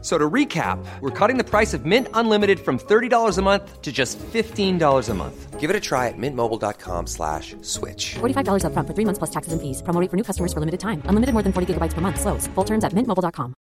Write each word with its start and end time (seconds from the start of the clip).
F- 0.00 0.04
So 0.04 0.16
to 0.16 0.30
recap, 0.30 0.78
we're 1.00 1.10
cutting 1.10 1.38
the 1.38 1.44
price 1.44 1.74
of 1.74 1.84
Mint 1.84 2.06
Unlimited 2.14 2.60
from 2.60 2.78
$30 2.78 3.36
a 3.38 3.42
month 3.42 3.82
to 3.82 3.90
just 3.90 4.16
$15 4.18 5.08
a 5.08 5.14
month. 5.14 5.58
Give 5.58 5.70
it 5.70 5.76
a 5.76 5.80
try 5.80 6.06
at 6.06 6.14
mintmobile.com 6.16 7.06
slash 7.08 7.56
switch. 7.62 8.14
$45 8.20 8.62
upfront 8.62 8.86
for 8.86 8.94
three 8.94 9.04
months 9.04 9.18
plus 9.18 9.30
taxes 9.30 9.52
and 9.52 9.60
fees. 9.60 9.82
Promo 9.82 10.00
rate 10.00 10.08
for 10.10 10.16
new 10.16 10.22
customers 10.22 10.52
for 10.52 10.60
limited 10.60 10.78
time. 10.78 11.02
Unlimited 11.06 11.32
more 11.34 11.42
than 11.42 11.52
40 11.52 11.74
gigabytes 11.74 11.94
per 11.94 12.00
month. 12.00 12.20
Slows. 12.20 12.46
Full 12.54 12.64
terms 12.64 12.84
at 12.84 12.92
mintmobile.com. 12.92 13.54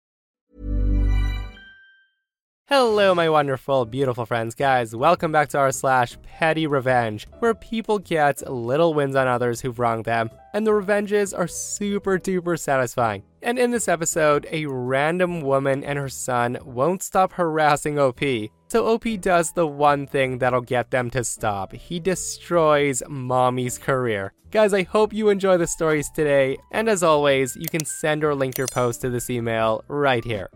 Hello, 2.70 3.16
my 3.16 3.30
wonderful, 3.30 3.86
beautiful 3.86 4.26
friends. 4.26 4.54
Guys, 4.54 4.94
welcome 4.94 5.32
back 5.32 5.48
to 5.50 5.58
r 5.58 5.72
slash 5.72 6.18
petty 6.22 6.68
revenge, 6.68 7.26
where 7.40 7.54
people 7.56 7.98
get 7.98 8.44
little 8.52 8.94
wins 8.94 9.16
on 9.16 9.26
others 9.26 9.62
who've 9.62 9.80
wronged 9.80 10.04
them, 10.04 10.30
and 10.54 10.68
the 10.68 10.74
revenges 10.74 11.34
are 11.34 11.48
super 11.48 12.20
duper 12.20 12.60
satisfying. 12.60 13.24
And 13.48 13.58
in 13.58 13.72
this 13.72 13.88
episode, 13.88 14.46
a 14.52 14.66
random 14.66 15.40
woman 15.40 15.82
and 15.82 15.98
her 15.98 16.10
son 16.10 16.58
won't 16.66 17.02
stop 17.02 17.32
harassing 17.32 17.98
OP. 17.98 18.20
So 18.68 18.86
OP 18.88 19.06
does 19.22 19.54
the 19.54 19.66
one 19.66 20.06
thing 20.06 20.40
that'll 20.40 20.60
get 20.60 20.92
them 20.92 21.10
to 21.12 21.24
stop. 21.24 21.72
He 21.72 22.02
destroys 22.02 23.02
mommy's 23.08 23.78
career. 23.78 24.34
Guys, 24.52 24.74
I 24.74 24.84
hope 24.84 25.14
you 25.14 25.30
enjoy 25.30 25.56
the 25.56 25.66
stories 25.66 26.10
today, 26.10 26.58
and 26.74 26.90
as 26.90 27.04
always, 27.04 27.56
you 27.56 27.70
can 27.70 27.86
send 27.86 28.26
or 28.26 28.36
link 28.36 28.58
your 28.58 28.68
post 28.68 29.00
to 29.00 29.10
this 29.10 29.30
email 29.30 29.82
right 29.88 30.26
here. 30.26 30.50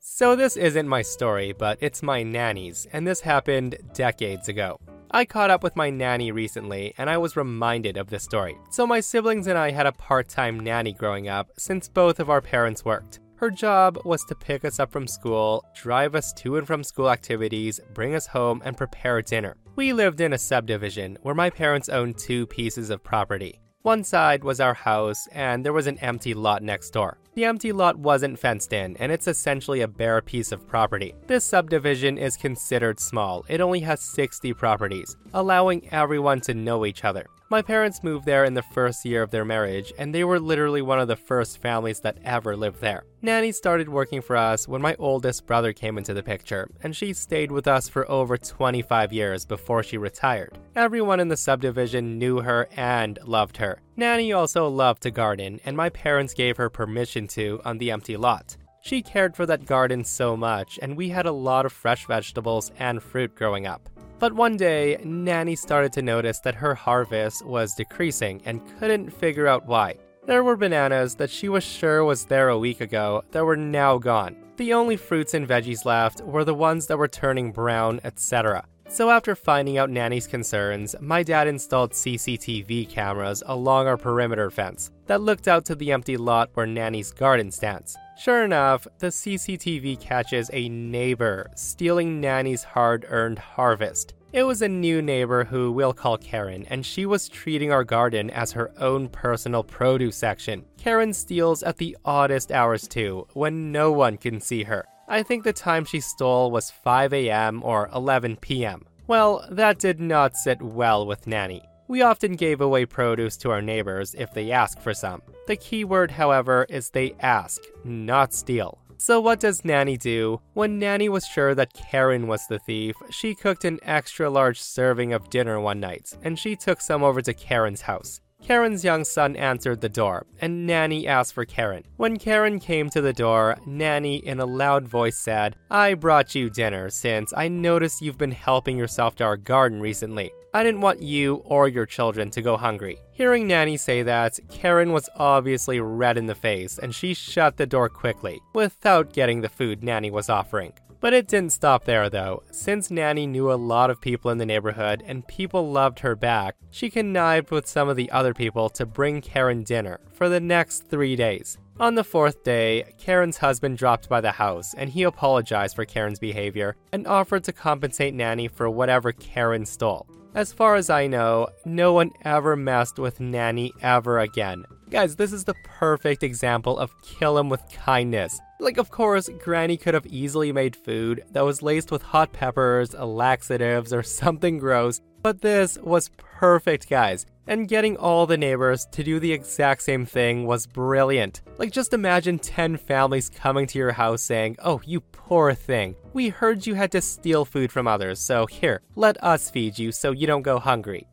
So, 0.00 0.36
this 0.36 0.56
isn't 0.56 0.88
my 0.88 1.02
story, 1.02 1.52
but 1.52 1.76
it's 1.82 2.02
my 2.02 2.22
nanny's, 2.22 2.86
and 2.94 3.06
this 3.06 3.20
happened 3.20 3.76
decades 3.92 4.48
ago. 4.48 4.80
I 5.10 5.24
caught 5.24 5.50
up 5.50 5.62
with 5.62 5.74
my 5.74 5.88
nanny 5.88 6.32
recently, 6.32 6.92
and 6.98 7.08
I 7.08 7.16
was 7.16 7.36
reminded 7.36 7.96
of 7.96 8.10
this 8.10 8.24
story. 8.24 8.58
So, 8.70 8.86
my 8.86 9.00
siblings 9.00 9.46
and 9.46 9.56
I 9.56 9.70
had 9.70 9.86
a 9.86 9.92
part 9.92 10.28
time 10.28 10.60
nanny 10.60 10.92
growing 10.92 11.28
up 11.28 11.48
since 11.56 11.88
both 11.88 12.20
of 12.20 12.28
our 12.28 12.42
parents 12.42 12.84
worked. 12.84 13.20
Her 13.36 13.50
job 13.50 13.98
was 14.04 14.22
to 14.24 14.34
pick 14.34 14.64
us 14.64 14.78
up 14.78 14.92
from 14.92 15.06
school, 15.06 15.64
drive 15.74 16.14
us 16.14 16.32
to 16.34 16.56
and 16.56 16.66
from 16.66 16.84
school 16.84 17.10
activities, 17.10 17.80
bring 17.94 18.14
us 18.14 18.26
home, 18.26 18.60
and 18.64 18.76
prepare 18.76 19.22
dinner. 19.22 19.56
We 19.76 19.92
lived 19.92 20.20
in 20.20 20.32
a 20.32 20.38
subdivision 20.38 21.16
where 21.22 21.36
my 21.36 21.48
parents 21.48 21.88
owned 21.88 22.18
two 22.18 22.46
pieces 22.48 22.90
of 22.90 23.02
property. 23.02 23.60
One 23.82 24.04
side 24.04 24.42
was 24.42 24.60
our 24.60 24.74
house, 24.74 25.26
and 25.28 25.64
there 25.64 25.72
was 25.72 25.86
an 25.86 25.98
empty 25.98 26.34
lot 26.34 26.62
next 26.62 26.90
door. 26.90 27.18
The 27.34 27.44
empty 27.44 27.72
lot 27.72 27.98
wasn't 27.98 28.38
fenced 28.38 28.72
in, 28.72 28.96
and 28.96 29.12
it's 29.12 29.28
essentially 29.28 29.80
a 29.80 29.88
bare 29.88 30.20
piece 30.20 30.50
of 30.50 30.66
property. 30.66 31.14
This 31.26 31.44
subdivision 31.44 32.18
is 32.18 32.36
considered 32.36 32.98
small, 32.98 33.44
it 33.48 33.60
only 33.60 33.80
has 33.80 34.00
60 34.00 34.52
properties, 34.54 35.16
allowing 35.34 35.88
everyone 35.92 36.40
to 36.42 36.54
know 36.54 36.84
each 36.84 37.04
other. 37.04 37.26
My 37.50 37.62
parents 37.62 38.02
moved 38.02 38.26
there 38.26 38.44
in 38.44 38.52
the 38.52 38.62
first 38.62 39.06
year 39.06 39.22
of 39.22 39.30
their 39.30 39.44
marriage, 39.44 39.90
and 39.98 40.14
they 40.14 40.22
were 40.22 40.38
literally 40.38 40.82
one 40.82 41.00
of 41.00 41.08
the 41.08 41.16
first 41.16 41.62
families 41.62 42.00
that 42.00 42.18
ever 42.22 42.54
lived 42.54 42.82
there. 42.82 43.04
Nanny 43.22 43.52
started 43.52 43.88
working 43.88 44.20
for 44.20 44.36
us 44.36 44.68
when 44.68 44.82
my 44.82 44.94
oldest 44.98 45.46
brother 45.46 45.72
came 45.72 45.96
into 45.96 46.12
the 46.12 46.22
picture, 46.22 46.68
and 46.82 46.94
she 46.94 47.14
stayed 47.14 47.50
with 47.50 47.66
us 47.66 47.88
for 47.88 48.10
over 48.10 48.36
25 48.36 49.14
years 49.14 49.46
before 49.46 49.82
she 49.82 49.96
retired. 49.96 50.58
Everyone 50.76 51.20
in 51.20 51.28
the 51.28 51.38
subdivision 51.38 52.18
knew 52.18 52.40
her 52.40 52.68
and 52.76 53.18
loved 53.24 53.56
her. 53.56 53.80
Nanny 53.98 54.32
also 54.32 54.68
loved 54.68 55.02
to 55.02 55.10
garden, 55.10 55.58
and 55.64 55.76
my 55.76 55.88
parents 55.88 56.32
gave 56.32 56.56
her 56.56 56.70
permission 56.70 57.26
to 57.26 57.60
on 57.64 57.78
the 57.78 57.90
empty 57.90 58.16
lot. 58.16 58.56
She 58.80 59.02
cared 59.02 59.34
for 59.34 59.44
that 59.46 59.66
garden 59.66 60.04
so 60.04 60.36
much, 60.36 60.78
and 60.80 60.96
we 60.96 61.08
had 61.08 61.26
a 61.26 61.32
lot 61.32 61.66
of 61.66 61.72
fresh 61.72 62.06
vegetables 62.06 62.70
and 62.78 63.02
fruit 63.02 63.34
growing 63.34 63.66
up. 63.66 63.88
But 64.20 64.34
one 64.34 64.56
day, 64.56 65.00
Nanny 65.02 65.56
started 65.56 65.92
to 65.94 66.02
notice 66.02 66.38
that 66.40 66.54
her 66.54 66.76
harvest 66.76 67.44
was 67.44 67.74
decreasing 67.74 68.40
and 68.44 68.62
couldn't 68.78 69.10
figure 69.10 69.48
out 69.48 69.66
why. 69.66 69.96
There 70.26 70.44
were 70.44 70.56
bananas 70.56 71.16
that 71.16 71.30
she 71.30 71.48
was 71.48 71.64
sure 71.64 72.04
was 72.04 72.24
there 72.24 72.50
a 72.50 72.58
week 72.58 72.80
ago 72.80 73.24
that 73.32 73.44
were 73.44 73.56
now 73.56 73.98
gone. 73.98 74.36
The 74.58 74.74
only 74.74 74.96
fruits 74.96 75.34
and 75.34 75.48
veggies 75.48 75.84
left 75.84 76.20
were 76.20 76.44
the 76.44 76.54
ones 76.54 76.86
that 76.86 76.98
were 76.98 77.08
turning 77.08 77.50
brown, 77.50 77.98
etc. 78.04 78.64
So, 78.90 79.10
after 79.10 79.36
finding 79.36 79.76
out 79.76 79.90
Nanny's 79.90 80.26
concerns, 80.26 80.96
my 81.00 81.22
dad 81.22 81.46
installed 81.46 81.92
CCTV 81.92 82.88
cameras 82.88 83.42
along 83.46 83.86
our 83.86 83.98
perimeter 83.98 84.50
fence 84.50 84.90
that 85.06 85.20
looked 85.20 85.46
out 85.46 85.66
to 85.66 85.74
the 85.74 85.92
empty 85.92 86.16
lot 86.16 86.48
where 86.54 86.66
Nanny's 86.66 87.12
garden 87.12 87.50
stands. 87.50 87.96
Sure 88.18 88.44
enough, 88.44 88.88
the 88.98 89.08
CCTV 89.08 90.00
catches 90.00 90.50
a 90.52 90.70
neighbor 90.70 91.50
stealing 91.54 92.20
Nanny's 92.20 92.64
hard 92.64 93.04
earned 93.10 93.38
harvest. 93.38 94.14
It 94.32 94.42
was 94.42 94.62
a 94.62 94.68
new 94.68 95.00
neighbor 95.02 95.44
who 95.44 95.70
we'll 95.70 95.92
call 95.92 96.16
Karen, 96.16 96.66
and 96.68 96.84
she 96.84 97.06
was 97.06 97.28
treating 97.28 97.70
our 97.70 97.84
garden 97.84 98.30
as 98.30 98.52
her 98.52 98.72
own 98.78 99.08
personal 99.08 99.62
produce 99.62 100.16
section. 100.16 100.64
Karen 100.78 101.12
steals 101.12 101.62
at 101.62 101.76
the 101.76 101.96
oddest 102.04 102.50
hours 102.50 102.88
too, 102.88 103.26
when 103.34 103.70
no 103.70 103.92
one 103.92 104.16
can 104.16 104.40
see 104.40 104.64
her. 104.64 104.86
I 105.10 105.22
think 105.22 105.42
the 105.42 105.54
time 105.54 105.86
she 105.86 106.00
stole 106.00 106.50
was 106.50 106.70
5 106.70 107.14
a.m. 107.14 107.62
or 107.64 107.88
11 107.94 108.36
p.m. 108.36 108.84
Well, 109.06 109.46
that 109.50 109.78
did 109.78 110.00
not 110.00 110.36
sit 110.36 110.60
well 110.60 111.06
with 111.06 111.26
Nanny. 111.26 111.62
We 111.88 112.02
often 112.02 112.36
gave 112.36 112.60
away 112.60 112.84
produce 112.84 113.38
to 113.38 113.50
our 113.50 113.62
neighbors 113.62 114.14
if 114.18 114.34
they 114.34 114.52
asked 114.52 114.82
for 114.82 114.92
some. 114.92 115.22
The 115.46 115.56
key 115.56 115.84
word, 115.84 116.10
however, 116.10 116.66
is 116.68 116.90
they 116.90 117.14
ask, 117.20 117.62
not 117.84 118.34
steal. 118.34 118.78
So, 118.98 119.18
what 119.18 119.40
does 119.40 119.64
Nanny 119.64 119.96
do? 119.96 120.42
When 120.52 120.78
Nanny 120.78 121.08
was 121.08 121.24
sure 121.26 121.54
that 121.54 121.72
Karen 121.72 122.26
was 122.26 122.46
the 122.46 122.58
thief, 122.58 122.94
she 123.08 123.34
cooked 123.34 123.64
an 123.64 123.78
extra 123.84 124.28
large 124.28 124.60
serving 124.60 125.14
of 125.14 125.30
dinner 125.30 125.58
one 125.58 125.80
night, 125.80 126.12
and 126.22 126.38
she 126.38 126.54
took 126.54 126.82
some 126.82 127.02
over 127.02 127.22
to 127.22 127.32
Karen's 127.32 127.82
house. 127.82 128.20
Karen's 128.42 128.84
young 128.84 129.04
son 129.04 129.36
answered 129.36 129.80
the 129.80 129.88
door, 129.88 130.26
and 130.40 130.66
Nanny 130.66 131.06
asked 131.06 131.34
for 131.34 131.44
Karen. 131.44 131.84
When 131.96 132.18
Karen 132.18 132.60
came 132.60 132.88
to 132.90 133.00
the 133.00 133.12
door, 133.12 133.58
Nanny, 133.66 134.16
in 134.16 134.40
a 134.40 134.46
loud 134.46 134.88
voice, 134.88 135.18
said, 135.18 135.56
I 135.70 135.94
brought 135.94 136.34
you 136.34 136.48
dinner 136.48 136.88
since 136.88 137.32
I 137.36 137.48
noticed 137.48 138.00
you've 138.00 138.16
been 138.16 138.32
helping 138.32 138.78
yourself 138.78 139.16
to 139.16 139.24
our 139.24 139.36
garden 139.36 139.80
recently. 139.80 140.30
I 140.54 140.62
didn't 140.62 140.80
want 140.80 141.02
you 141.02 141.42
or 141.44 141.68
your 141.68 141.84
children 141.84 142.30
to 142.30 142.40
go 142.40 142.56
hungry. 142.56 142.98
Hearing 143.12 143.46
Nanny 143.46 143.76
say 143.76 144.02
that, 144.04 144.38
Karen 144.50 144.92
was 144.92 145.10
obviously 145.16 145.78
red 145.80 146.16
in 146.16 146.26
the 146.26 146.34
face 146.34 146.78
and 146.78 146.94
she 146.94 147.12
shut 147.12 147.58
the 147.58 147.66
door 147.66 147.88
quickly, 147.90 148.40
without 148.54 149.12
getting 149.12 149.42
the 149.42 149.50
food 149.50 149.84
Nanny 149.84 150.10
was 150.10 150.30
offering. 150.30 150.72
But 151.00 151.12
it 151.12 151.28
didn't 151.28 151.52
stop 151.52 151.84
there 151.84 152.10
though. 152.10 152.42
Since 152.50 152.90
Nanny 152.90 153.26
knew 153.26 153.52
a 153.52 153.54
lot 153.54 153.90
of 153.90 154.00
people 154.00 154.30
in 154.30 154.38
the 154.38 154.46
neighborhood 154.46 155.02
and 155.06 155.26
people 155.26 155.70
loved 155.70 156.00
her 156.00 156.16
back, 156.16 156.56
she 156.70 156.90
connived 156.90 157.50
with 157.50 157.66
some 157.66 157.88
of 157.88 157.96
the 157.96 158.10
other 158.10 158.34
people 158.34 158.68
to 158.70 158.84
bring 158.86 159.20
Karen 159.20 159.62
dinner 159.62 160.00
for 160.12 160.28
the 160.28 160.40
next 160.40 160.88
three 160.88 161.14
days. 161.14 161.58
On 161.80 161.94
the 161.94 162.02
fourth 162.02 162.42
day, 162.42 162.92
Karen's 162.98 163.36
husband 163.36 163.78
dropped 163.78 164.08
by 164.08 164.20
the 164.20 164.32
house 164.32 164.74
and 164.74 164.90
he 164.90 165.04
apologized 165.04 165.76
for 165.76 165.84
Karen's 165.84 166.18
behavior 166.18 166.74
and 166.92 167.06
offered 167.06 167.44
to 167.44 167.52
compensate 167.52 168.14
Nanny 168.14 168.48
for 168.48 168.68
whatever 168.68 169.12
Karen 169.12 169.64
stole. 169.64 170.08
As 170.34 170.52
far 170.52 170.74
as 170.74 170.90
I 170.90 171.06
know, 171.06 171.48
no 171.64 171.92
one 171.92 172.10
ever 172.24 172.56
messed 172.56 172.98
with 172.98 173.20
Nanny 173.20 173.72
ever 173.80 174.18
again. 174.18 174.64
Guys, 174.90 175.16
this 175.16 175.32
is 175.32 175.44
the 175.44 175.54
perfect 175.64 176.22
example 176.22 176.78
of 176.78 176.90
kill 177.02 177.38
him 177.38 177.48
with 177.48 177.62
kindness. 177.72 178.40
Like, 178.60 178.78
of 178.78 178.90
course, 178.90 179.28
Granny 179.42 179.76
could 179.76 179.94
have 179.94 180.06
easily 180.06 180.52
made 180.52 180.74
food 180.74 181.24
that 181.30 181.44
was 181.44 181.62
laced 181.62 181.92
with 181.92 182.02
hot 182.02 182.32
peppers, 182.32 182.92
laxatives, 182.92 183.92
or 183.92 184.02
something 184.02 184.58
gross, 184.58 185.00
but 185.22 185.40
this 185.40 185.78
was 185.78 186.10
perfect, 186.16 186.88
guys. 186.90 187.24
And 187.46 187.68
getting 187.68 187.96
all 187.96 188.26
the 188.26 188.36
neighbors 188.36 188.86
to 188.92 189.02
do 189.04 189.20
the 189.20 189.32
exact 189.32 189.82
same 189.82 190.04
thing 190.04 190.44
was 190.44 190.66
brilliant. 190.66 191.40
Like, 191.56 191.72
just 191.72 191.94
imagine 191.94 192.38
10 192.38 192.76
families 192.76 193.30
coming 193.30 193.66
to 193.68 193.78
your 193.78 193.92
house 193.92 194.22
saying, 194.22 194.56
Oh, 194.64 194.82
you 194.84 195.00
poor 195.00 195.54
thing. 195.54 195.94
We 196.12 196.28
heard 196.28 196.66
you 196.66 196.74
had 196.74 196.92
to 196.92 197.00
steal 197.00 197.44
food 197.44 197.70
from 197.72 197.86
others, 197.86 198.18
so 198.18 198.46
here, 198.46 198.82
let 198.96 199.22
us 199.22 199.50
feed 199.50 199.78
you 199.78 199.92
so 199.92 200.10
you 200.10 200.26
don't 200.26 200.42
go 200.42 200.58
hungry. 200.58 201.06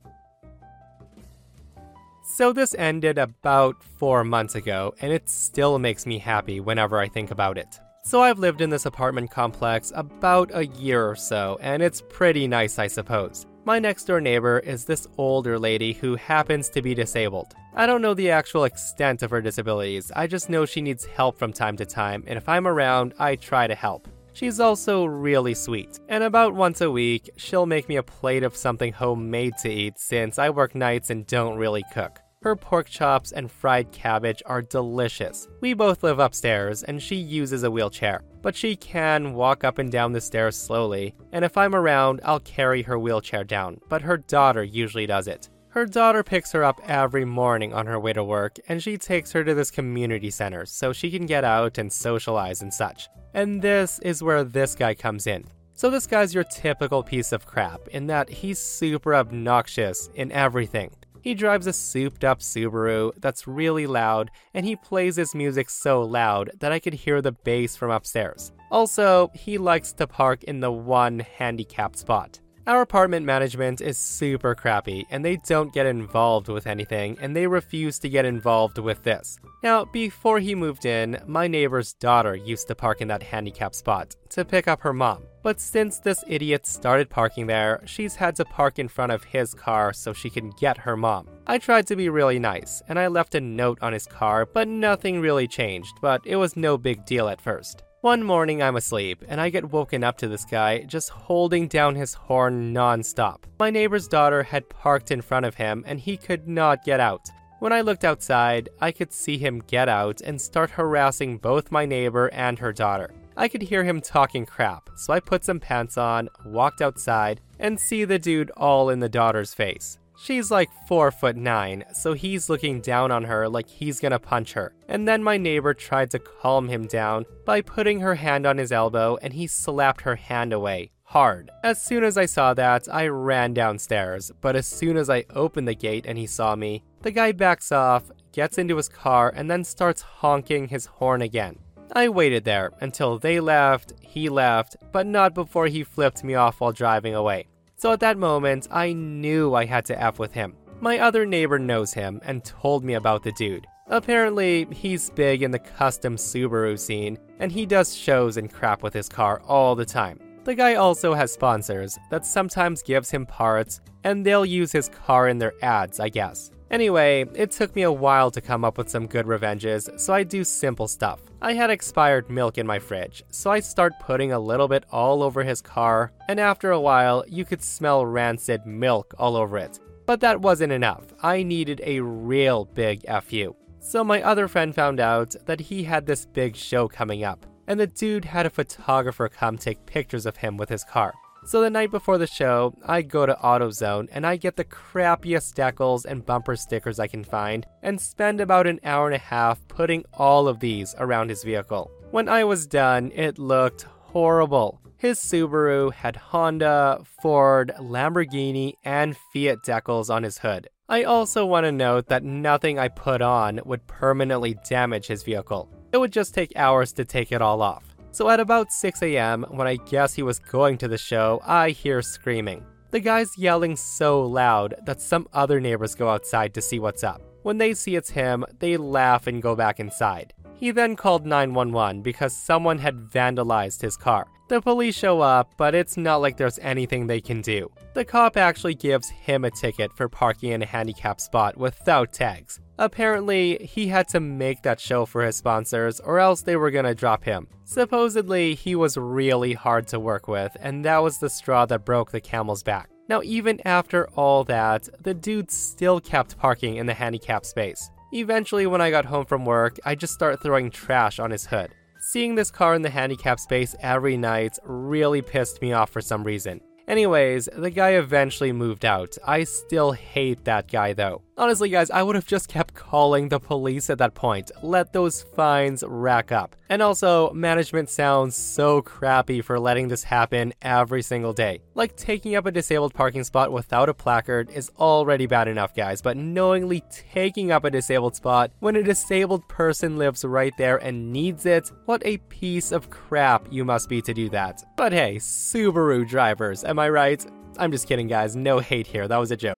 So, 2.27 2.51
this 2.51 2.73
ended 2.73 3.19
about 3.19 3.83
four 3.83 4.23
months 4.23 4.55
ago, 4.55 4.95
and 4.99 5.13
it 5.13 5.29
still 5.29 5.77
makes 5.77 6.07
me 6.07 6.17
happy 6.17 6.59
whenever 6.59 6.99
I 6.99 7.07
think 7.07 7.29
about 7.29 7.57
it. 7.59 7.79
So, 8.03 8.23
I've 8.23 8.39
lived 8.39 8.61
in 8.61 8.71
this 8.71 8.87
apartment 8.87 9.29
complex 9.29 9.91
about 9.95 10.49
a 10.51 10.65
year 10.65 11.07
or 11.07 11.15
so, 11.15 11.59
and 11.61 11.83
it's 11.83 12.01
pretty 12.09 12.47
nice, 12.47 12.79
I 12.79 12.87
suppose. 12.87 13.45
My 13.63 13.77
next 13.77 14.05
door 14.05 14.19
neighbor 14.19 14.57
is 14.59 14.85
this 14.85 15.07
older 15.19 15.59
lady 15.59 15.93
who 15.93 16.15
happens 16.15 16.67
to 16.69 16.81
be 16.81 16.95
disabled. 16.95 17.53
I 17.75 17.85
don't 17.85 18.01
know 18.01 18.15
the 18.15 18.31
actual 18.31 18.63
extent 18.63 19.21
of 19.21 19.29
her 19.29 19.41
disabilities, 19.41 20.11
I 20.15 20.25
just 20.25 20.49
know 20.49 20.65
she 20.65 20.81
needs 20.81 21.05
help 21.05 21.37
from 21.37 21.53
time 21.53 21.77
to 21.77 21.85
time, 21.85 22.23
and 22.25 22.37
if 22.37 22.49
I'm 22.49 22.67
around, 22.67 23.13
I 23.19 23.35
try 23.35 23.67
to 23.67 23.75
help. 23.75 24.07
She's 24.35 24.59
also 24.59 25.05
really 25.05 25.53
sweet, 25.53 25.97
and 26.09 26.21
about 26.21 26.53
once 26.53 26.81
a 26.81 26.91
week, 26.91 27.29
she'll 27.37 27.65
make 27.65 27.87
me 27.87 27.95
a 27.95 28.03
plate 28.03 28.43
of 28.43 28.57
something 28.57 28.91
homemade 28.91 29.53
to 29.59 29.69
eat 29.69 29.97
since 29.97 30.37
I 30.37 30.49
work 30.49 30.75
nights 30.75 31.09
and 31.09 31.25
don't 31.25 31.57
really 31.57 31.85
cook. 31.93 32.19
Her 32.41 32.57
pork 32.57 32.89
chops 32.89 33.31
and 33.31 33.49
fried 33.49 33.93
cabbage 33.93 34.43
are 34.45 34.61
delicious. 34.61 35.47
We 35.61 35.73
both 35.73 36.03
live 36.03 36.19
upstairs, 36.19 36.83
and 36.83 37.01
she 37.01 37.15
uses 37.15 37.63
a 37.63 37.71
wheelchair, 37.71 38.23
but 38.41 38.57
she 38.57 38.75
can 38.75 39.35
walk 39.35 39.63
up 39.63 39.77
and 39.77 39.89
down 39.89 40.11
the 40.11 40.19
stairs 40.19 40.57
slowly, 40.57 41.15
and 41.31 41.45
if 41.45 41.57
I'm 41.57 41.73
around, 41.73 42.19
I'll 42.25 42.41
carry 42.41 42.81
her 42.81 42.99
wheelchair 42.99 43.45
down, 43.45 43.79
but 43.87 44.01
her 44.01 44.17
daughter 44.17 44.63
usually 44.63 45.07
does 45.07 45.29
it. 45.29 45.49
Her 45.75 45.85
daughter 45.85 46.23
picks 46.23 46.53
her 46.53 46.63
up 46.63 46.79
every 46.87 47.25
morning 47.25 47.73
on 47.73 47.85
her 47.85 47.99
way 47.99 48.13
to 48.13 48.23
work, 48.23 48.55
and 48.69 48.81
she 48.81 48.97
takes 48.97 49.33
her 49.33 49.43
to 49.43 49.53
this 49.53 49.69
community 49.69 50.31
center 50.31 50.65
so 50.65 50.93
she 50.93 51.11
can 51.11 51.25
get 51.25 51.43
out 51.43 51.77
and 51.77 51.91
socialize 51.91 52.61
and 52.61 52.73
such. 52.73 53.09
And 53.33 53.61
this 53.61 53.99
is 53.99 54.23
where 54.23 54.45
this 54.45 54.73
guy 54.73 54.93
comes 54.93 55.27
in. 55.27 55.43
So, 55.73 55.89
this 55.89 56.07
guy's 56.07 56.33
your 56.33 56.45
typical 56.45 57.03
piece 57.03 57.33
of 57.33 57.45
crap 57.45 57.89
in 57.89 58.07
that 58.07 58.29
he's 58.29 58.57
super 58.57 59.13
obnoxious 59.13 60.09
in 60.15 60.31
everything. 60.31 60.91
He 61.21 61.33
drives 61.33 61.67
a 61.67 61.73
souped 61.73 62.23
up 62.23 62.39
Subaru 62.39 63.11
that's 63.17 63.45
really 63.45 63.85
loud, 63.85 64.31
and 64.53 64.65
he 64.65 64.77
plays 64.77 65.17
his 65.17 65.35
music 65.35 65.69
so 65.69 66.03
loud 66.03 66.51
that 66.61 66.71
I 66.71 66.79
could 66.79 66.93
hear 66.93 67.21
the 67.21 67.33
bass 67.33 67.75
from 67.75 67.91
upstairs. 67.91 68.53
Also, 68.71 69.29
he 69.33 69.57
likes 69.57 69.91
to 69.91 70.07
park 70.07 70.45
in 70.45 70.61
the 70.61 70.71
one 70.71 71.19
handicapped 71.19 71.97
spot. 71.97 72.39
Our 72.67 72.81
apartment 72.81 73.27
management 73.27 73.79
is 73.79 73.95
super 73.95 74.55
crappy, 74.55 75.05
and 75.11 75.23
they 75.23 75.37
don't 75.37 75.71
get 75.71 75.85
involved 75.85 76.47
with 76.47 76.65
anything, 76.65 77.15
and 77.21 77.35
they 77.35 77.45
refuse 77.45 77.99
to 77.99 78.09
get 78.09 78.25
involved 78.25 78.79
with 78.79 79.03
this. 79.03 79.37
Now, 79.61 79.85
before 79.85 80.39
he 80.39 80.55
moved 80.55 80.83
in, 80.83 81.21
my 81.27 81.47
neighbor's 81.47 81.93
daughter 81.93 82.35
used 82.35 82.67
to 82.69 82.75
park 82.75 83.01
in 83.01 83.07
that 83.09 83.21
handicapped 83.21 83.75
spot 83.75 84.15
to 84.29 84.43
pick 84.43 84.67
up 84.67 84.81
her 84.81 84.93
mom. 84.93 85.25
But 85.43 85.61
since 85.61 85.99
this 85.99 86.23
idiot 86.27 86.65
started 86.65 87.07
parking 87.07 87.45
there, 87.45 87.83
she's 87.85 88.15
had 88.15 88.35
to 88.37 88.45
park 88.45 88.79
in 88.79 88.87
front 88.87 89.11
of 89.11 89.23
his 89.25 89.53
car 89.53 89.93
so 89.93 90.11
she 90.11 90.31
can 90.31 90.49
get 90.59 90.79
her 90.79 90.97
mom. 90.97 91.29
I 91.45 91.59
tried 91.59 91.85
to 91.87 91.95
be 91.95 92.09
really 92.09 92.39
nice, 92.39 92.81
and 92.87 92.97
I 92.97 93.07
left 93.07 93.35
a 93.35 93.41
note 93.41 93.77
on 93.83 93.93
his 93.93 94.07
car, 94.07 94.43
but 94.43 94.67
nothing 94.67 95.21
really 95.21 95.47
changed, 95.47 95.93
but 96.01 96.21
it 96.25 96.37
was 96.37 96.57
no 96.57 96.79
big 96.79 97.05
deal 97.05 97.27
at 97.27 97.41
first. 97.41 97.83
One 98.05 98.21
morning 98.21 98.61
I'm 98.61 98.75
asleep, 98.75 99.23
and 99.27 99.41
I 99.41 99.49
get 99.49 99.71
woken 99.71 100.03
up 100.03 100.15
to 100.19 100.27
this 100.27 100.45
guy 100.45 100.83
just 100.83 101.09
holding 101.09 101.67
down 101.67 101.95
his 101.95 102.13
horn 102.13 102.71
non-stop. 102.71 103.47
My 103.57 103.71
neighbor's 103.71 104.07
daughter 104.07 104.43
had 104.43 104.69
parked 104.69 105.09
in 105.09 105.23
front 105.23 105.47
of 105.47 105.55
him, 105.55 105.83
and 105.87 105.99
he 105.99 106.15
could 106.15 106.47
not 106.47 106.85
get 106.85 106.99
out. 106.99 107.27
When 107.57 107.73
I 107.73 107.81
looked 107.81 108.03
outside, 108.03 108.69
I 108.79 108.91
could 108.91 109.11
see 109.11 109.39
him 109.39 109.63
get 109.65 109.89
out 109.89 110.21
and 110.21 110.39
start 110.39 110.69
harassing 110.69 111.39
both 111.39 111.71
my 111.71 111.87
neighbor 111.87 112.29
and 112.31 112.59
her 112.59 112.71
daughter. 112.71 113.09
I 113.35 113.47
could 113.47 113.63
hear 113.63 113.83
him 113.83 114.01
talking 114.01 114.45
crap, 114.45 114.87
so 114.95 115.11
I 115.11 115.19
put 115.19 115.43
some 115.43 115.59
pants 115.59 115.97
on, 115.97 116.29
walked 116.45 116.83
outside, 116.83 117.41
and 117.57 117.79
see 117.79 118.05
the 118.05 118.19
dude 118.19 118.51
all 118.51 118.91
in 118.91 118.99
the 118.99 119.09
daughter's 119.09 119.55
face. 119.55 119.97
She's 120.17 120.49
like 120.49 120.69
4 120.87 121.11
foot 121.11 121.35
9, 121.35 121.83
so 121.93 122.13
he's 122.13 122.49
looking 122.49 122.81
down 122.81 123.11
on 123.11 123.25
her 123.25 123.49
like 123.49 123.67
he's 123.67 123.99
gonna 123.99 124.19
punch 124.19 124.53
her. 124.53 124.73
And 124.87 125.07
then 125.07 125.23
my 125.23 125.37
neighbor 125.37 125.73
tried 125.73 126.11
to 126.11 126.19
calm 126.19 126.69
him 126.69 126.87
down 126.87 127.25
by 127.45 127.61
putting 127.61 127.99
her 127.99 128.15
hand 128.15 128.45
on 128.45 128.57
his 128.57 128.71
elbow 128.71 129.17
and 129.21 129.33
he 129.33 129.47
slapped 129.47 130.01
her 130.01 130.15
hand 130.15 130.53
away. 130.53 130.91
Hard. 131.03 131.51
As 131.63 131.81
soon 131.81 132.03
as 132.03 132.17
I 132.17 132.25
saw 132.25 132.53
that, 132.55 132.87
I 132.91 133.07
ran 133.07 133.53
downstairs, 133.53 134.31
but 134.41 134.55
as 134.55 134.65
soon 134.65 134.97
as 134.97 135.09
I 135.09 135.25
opened 135.29 135.67
the 135.67 135.75
gate 135.75 136.05
and 136.07 136.17
he 136.17 136.25
saw 136.27 136.55
me, 136.55 136.83
the 137.03 137.11
guy 137.11 137.31
backs 137.31 137.71
off, 137.71 138.11
gets 138.31 138.57
into 138.57 138.75
his 138.77 138.89
car, 138.89 139.31
and 139.35 139.49
then 139.49 139.63
starts 139.63 140.01
honking 140.01 140.67
his 140.67 140.87
horn 140.87 141.21
again. 141.21 141.59
I 141.93 142.09
waited 142.09 142.43
there 142.43 142.71
until 142.81 143.19
they 143.19 143.39
left, 143.39 143.93
he 144.01 144.29
left, 144.29 144.75
but 144.91 145.05
not 145.05 145.35
before 145.35 145.67
he 145.67 145.83
flipped 145.83 146.23
me 146.23 146.33
off 146.33 146.59
while 146.59 146.71
driving 146.71 147.13
away. 147.13 147.47
So 147.75 147.91
at 147.91 147.99
that 147.99 148.17
moment, 148.17 148.67
I 148.71 148.93
knew 148.93 149.53
I 149.53 149.65
had 149.65 149.85
to 149.85 150.01
F 150.01 150.17
with 150.17 150.33
him. 150.33 150.55
My 150.79 150.99
other 150.99 151.25
neighbor 151.25 151.59
knows 151.59 151.93
him 151.93 152.21
and 152.23 152.43
told 152.43 152.83
me 152.83 152.93
about 152.93 153.23
the 153.23 153.31
dude. 153.33 153.67
Apparently, 153.87 154.65
he's 154.71 155.09
big 155.11 155.43
in 155.43 155.51
the 155.51 155.59
custom 155.59 156.15
Subaru 156.15 156.79
scene, 156.79 157.17
and 157.39 157.51
he 157.51 157.65
does 157.65 157.95
shows 157.95 158.37
and 158.37 158.51
crap 158.51 158.81
with 158.81 158.93
his 158.93 159.09
car 159.09 159.41
all 159.45 159.75
the 159.75 159.85
time. 159.85 160.19
The 160.43 160.55
guy 160.55 160.75
also 160.75 161.13
has 161.13 161.31
sponsors 161.31 161.97
that 162.09 162.25
sometimes 162.25 162.81
gives 162.81 163.11
him 163.11 163.25
parts, 163.25 163.81
and 164.03 164.25
they'll 164.25 164.45
use 164.45 164.71
his 164.71 164.89
car 164.89 165.27
in 165.27 165.37
their 165.37 165.53
ads, 165.61 165.99
I 165.99 166.09
guess. 166.09 166.51
Anyway, 166.71 167.25
it 167.35 167.51
took 167.51 167.75
me 167.75 167.83
a 167.83 167.91
while 167.91 168.31
to 168.31 168.41
come 168.41 168.65
up 168.65 168.77
with 168.77 168.89
some 168.89 169.07
good 169.07 169.27
revenges, 169.27 169.89
so 169.97 170.13
I 170.13 170.23
do 170.23 170.43
simple 170.43 170.87
stuff. 170.87 171.21
I 171.41 171.53
had 171.53 171.69
expired 171.69 172.29
milk 172.29 172.57
in 172.57 172.65
my 172.65 172.79
fridge, 172.79 173.23
so 173.29 173.51
I 173.51 173.59
start 173.59 173.93
putting 173.99 174.31
a 174.31 174.39
little 174.39 174.67
bit 174.67 174.83
all 174.91 175.21
over 175.21 175.43
his 175.43 175.61
car, 175.61 176.11
and 176.27 176.39
after 176.39 176.71
a 176.71 176.79
while, 176.79 177.23
you 177.27 177.45
could 177.45 177.61
smell 177.61 178.05
rancid 178.05 178.65
milk 178.65 179.13
all 179.19 179.35
over 179.35 179.57
it. 179.57 179.79
But 180.07 180.21
that 180.21 180.41
wasn't 180.41 180.73
enough. 180.73 181.03
I 181.21 181.43
needed 181.43 181.81
a 181.83 181.99
real 181.99 182.65
big 182.65 183.05
FU. 183.23 183.55
So 183.79 184.03
my 184.03 184.23
other 184.23 184.47
friend 184.47 184.73
found 184.73 184.99
out 184.99 185.35
that 185.45 185.59
he 185.59 185.83
had 185.83 186.07
this 186.07 186.25
big 186.25 186.55
show 186.55 186.87
coming 186.87 187.23
up, 187.23 187.45
and 187.67 187.79
the 187.79 187.87
dude 187.87 188.25
had 188.25 188.47
a 188.47 188.49
photographer 188.49 189.29
come 189.29 189.57
take 189.57 189.85
pictures 189.85 190.25
of 190.25 190.37
him 190.37 190.57
with 190.57 190.69
his 190.69 190.83
car. 190.83 191.13
So 191.47 191.61
the 191.61 191.69
night 191.69 191.91
before 191.91 192.17
the 192.17 192.25
show, 192.25 192.75
I 192.83 193.03
go 193.03 193.27
to 193.27 193.35
AutoZone 193.35 194.07
and 194.11 194.25
I 194.25 194.35
get 194.35 194.55
the 194.55 194.65
crappiest 194.65 195.53
decals 195.53 196.03
and 196.03 196.25
bumper 196.25 196.55
stickers 196.55 196.99
I 196.99 197.05
can 197.05 197.23
find 197.23 197.67
and 197.83 198.01
spend 198.01 198.41
about 198.41 198.65
an 198.65 198.79
hour 198.83 199.05
and 199.05 199.13
a 199.13 199.19
half 199.19 199.65
putting 199.67 200.05
all 200.15 200.47
of 200.47 200.59
these 200.59 200.95
around 200.97 201.29
his 201.29 201.43
vehicle. 201.43 201.91
When 202.09 202.27
I 202.27 202.45
was 202.45 202.65
done, 202.65 203.11
it 203.13 203.37
looked 203.37 203.83
horrible. 203.83 204.81
His 204.97 205.19
Subaru 205.19 205.93
had 205.93 206.15
Honda, 206.15 207.03
Ford, 207.21 207.71
Lamborghini, 207.79 208.73
and 208.83 209.15
Fiat 209.31 209.59
decals 209.63 210.09
on 210.09 210.23
his 210.23 210.39
hood. 210.39 210.67
I 210.89 211.03
also 211.03 211.45
want 211.45 211.65
to 211.65 211.71
note 211.71 212.07
that 212.07 212.23
nothing 212.23 212.79
I 212.79 212.87
put 212.87 213.21
on 213.21 213.59
would 213.65 213.85
permanently 213.85 214.57
damage 214.67 215.05
his 215.07 215.21
vehicle. 215.21 215.69
It 215.91 215.97
would 215.97 216.11
just 216.11 216.33
take 216.33 216.55
hours 216.55 216.91
to 216.93 217.05
take 217.05 217.31
it 217.31 217.41
all 217.41 217.61
off. 217.61 217.94
So 218.15 218.29
at 218.29 218.39
about 218.39 218.71
6 218.71 219.01
a.m., 219.01 219.45
when 219.49 219.67
I 219.67 219.75
guess 219.75 220.13
he 220.13 220.23
was 220.23 220.39
going 220.39 220.77
to 220.77 220.87
the 220.87 220.97
show, 220.97 221.41
I 221.43 221.71
hear 221.71 222.01
screaming. 222.01 222.63
The 222.91 223.01
guy's 223.01 223.37
yelling 223.37 223.75
so 223.75 224.21
loud 224.21 224.73
that 224.85 225.01
some 225.01 225.27
other 225.33 225.59
neighbors 225.59 225.95
go 225.95 226.07
outside 226.07 226.53
to 226.53 226.61
see 226.61 226.79
what's 226.79 227.03
up. 227.03 227.21
When 227.43 227.57
they 227.57 227.73
see 227.73 227.97
it's 227.97 228.09
him, 228.09 228.45
they 228.59 228.77
laugh 228.77 229.27
and 229.27 229.41
go 229.41 229.53
back 229.53 229.81
inside. 229.81 230.33
He 230.55 230.71
then 230.71 230.95
called 230.95 231.25
911 231.25 232.03
because 232.03 232.33
someone 232.33 232.77
had 232.77 232.95
vandalized 232.95 233.81
his 233.81 233.97
car. 233.97 234.27
The 234.47 234.61
police 234.61 234.95
show 234.95 235.19
up, 235.19 235.51
but 235.57 235.75
it's 235.75 235.97
not 235.97 236.21
like 236.21 236.37
there's 236.37 236.59
anything 236.59 237.07
they 237.07 237.19
can 237.19 237.41
do. 237.41 237.69
The 237.95 238.05
cop 238.05 238.37
actually 238.37 238.75
gives 238.75 239.09
him 239.09 239.43
a 239.43 239.51
ticket 239.51 239.91
for 239.91 240.07
parking 240.07 240.53
in 240.53 240.61
a 240.61 240.65
handicapped 240.65 241.19
spot 241.19 241.57
without 241.57 242.13
tags. 242.13 242.61
Apparently, 242.77 243.57
he 243.65 243.87
had 243.87 244.07
to 244.09 244.19
make 244.19 244.61
that 244.63 244.79
show 244.79 245.05
for 245.05 245.23
his 245.23 245.37
sponsors, 245.37 245.99
or 245.99 246.19
else 246.19 246.41
they 246.41 246.55
were 246.55 246.71
gonna 246.71 246.93
drop 246.93 247.23
him. 247.23 247.47
Supposedly, 247.63 248.53
he 248.55 248.75
was 248.75 248.97
really 248.97 249.53
hard 249.53 249.87
to 249.87 249.99
work 249.99 250.27
with, 250.27 250.55
and 250.59 250.83
that 250.83 250.99
was 251.03 251.17
the 251.17 251.29
straw 251.29 251.65
that 251.67 251.85
broke 251.85 252.11
the 252.11 252.19
camel's 252.19 252.63
back. 252.63 252.89
Now, 253.07 253.21
even 253.23 253.61
after 253.65 254.07
all 254.15 254.43
that, 254.45 254.89
the 255.01 255.13
dude 255.13 255.51
still 255.51 255.99
kept 255.99 256.37
parking 256.37 256.75
in 256.77 256.85
the 256.85 256.93
handicap 256.93 257.45
space. 257.45 257.89
Eventually, 258.11 258.65
when 258.65 258.81
I 258.81 258.91
got 258.91 259.05
home 259.05 259.25
from 259.25 259.45
work, 259.45 259.77
I 259.85 259.95
just 259.95 260.13
started 260.13 260.41
throwing 260.41 260.71
trash 260.71 261.19
on 261.19 261.31
his 261.31 261.45
hood. 261.45 261.71
Seeing 261.99 262.35
this 262.35 262.51
car 262.51 262.75
in 262.75 262.81
the 262.81 262.89
handicap 262.89 263.39
space 263.39 263.75
every 263.79 264.15
night 264.15 264.57
really 264.63 265.21
pissed 265.21 265.61
me 265.61 265.73
off 265.73 265.89
for 265.89 266.01
some 266.01 266.23
reason. 266.23 266.61
Anyways, 266.87 267.49
the 267.55 267.71
guy 267.71 267.91
eventually 267.91 268.51
moved 268.51 268.85
out. 268.85 269.17
I 269.25 269.43
still 269.43 269.91
hate 269.91 270.45
that 270.45 270.71
guy 270.71 270.93
though. 270.93 271.23
Honestly, 271.37 271.67
guys, 271.67 271.91
I 271.91 272.01
would 272.01 272.15
have 272.15 272.25
just 272.25 272.47
kept 272.47 272.75
calling 272.75 273.27
the 273.27 273.41
police 273.41 273.89
at 273.89 273.97
that 273.97 274.13
point. 274.13 274.51
Let 274.63 274.93
those 274.93 275.21
fines 275.21 275.83
rack 275.85 276.31
up. 276.31 276.55
And 276.69 276.81
also, 276.81 277.29
management 277.33 277.89
sounds 277.89 278.37
so 278.37 278.81
crappy 278.81 279.41
for 279.41 279.59
letting 279.59 279.89
this 279.89 280.05
happen 280.05 280.53
every 280.61 281.01
single 281.01 281.33
day. 281.33 281.61
Like, 281.73 281.97
taking 281.97 282.37
up 282.37 282.45
a 282.45 282.51
disabled 282.51 282.93
parking 282.93 283.25
spot 283.25 283.51
without 283.51 283.89
a 283.89 283.93
placard 283.93 284.49
is 284.49 284.71
already 284.79 285.25
bad 285.25 285.49
enough, 285.49 285.75
guys, 285.75 286.01
but 286.01 286.15
knowingly 286.15 286.81
taking 286.89 287.51
up 287.51 287.65
a 287.65 287.69
disabled 287.69 288.15
spot 288.15 288.51
when 288.59 288.77
a 288.77 288.83
disabled 288.83 289.45
person 289.49 289.97
lives 289.97 290.23
right 290.23 290.53
there 290.57 290.77
and 290.77 291.11
needs 291.11 291.45
it, 291.45 291.69
what 291.83 292.01
a 292.05 292.17
piece 292.29 292.71
of 292.71 292.89
crap 292.89 293.45
you 293.51 293.65
must 293.65 293.89
be 293.89 294.01
to 294.01 294.13
do 294.13 294.29
that. 294.29 294.63
But 294.77 294.93
hey, 294.93 295.17
Subaru 295.17 296.07
drivers, 296.07 296.63
am 296.63 296.79
I 296.79 296.87
right? 296.87 297.25
I'm 297.57 297.73
just 297.73 297.89
kidding, 297.89 298.07
guys. 298.07 298.37
No 298.37 298.59
hate 298.59 298.87
here. 298.87 299.09
That 299.09 299.17
was 299.17 299.31
a 299.31 299.37
joke. 299.37 299.57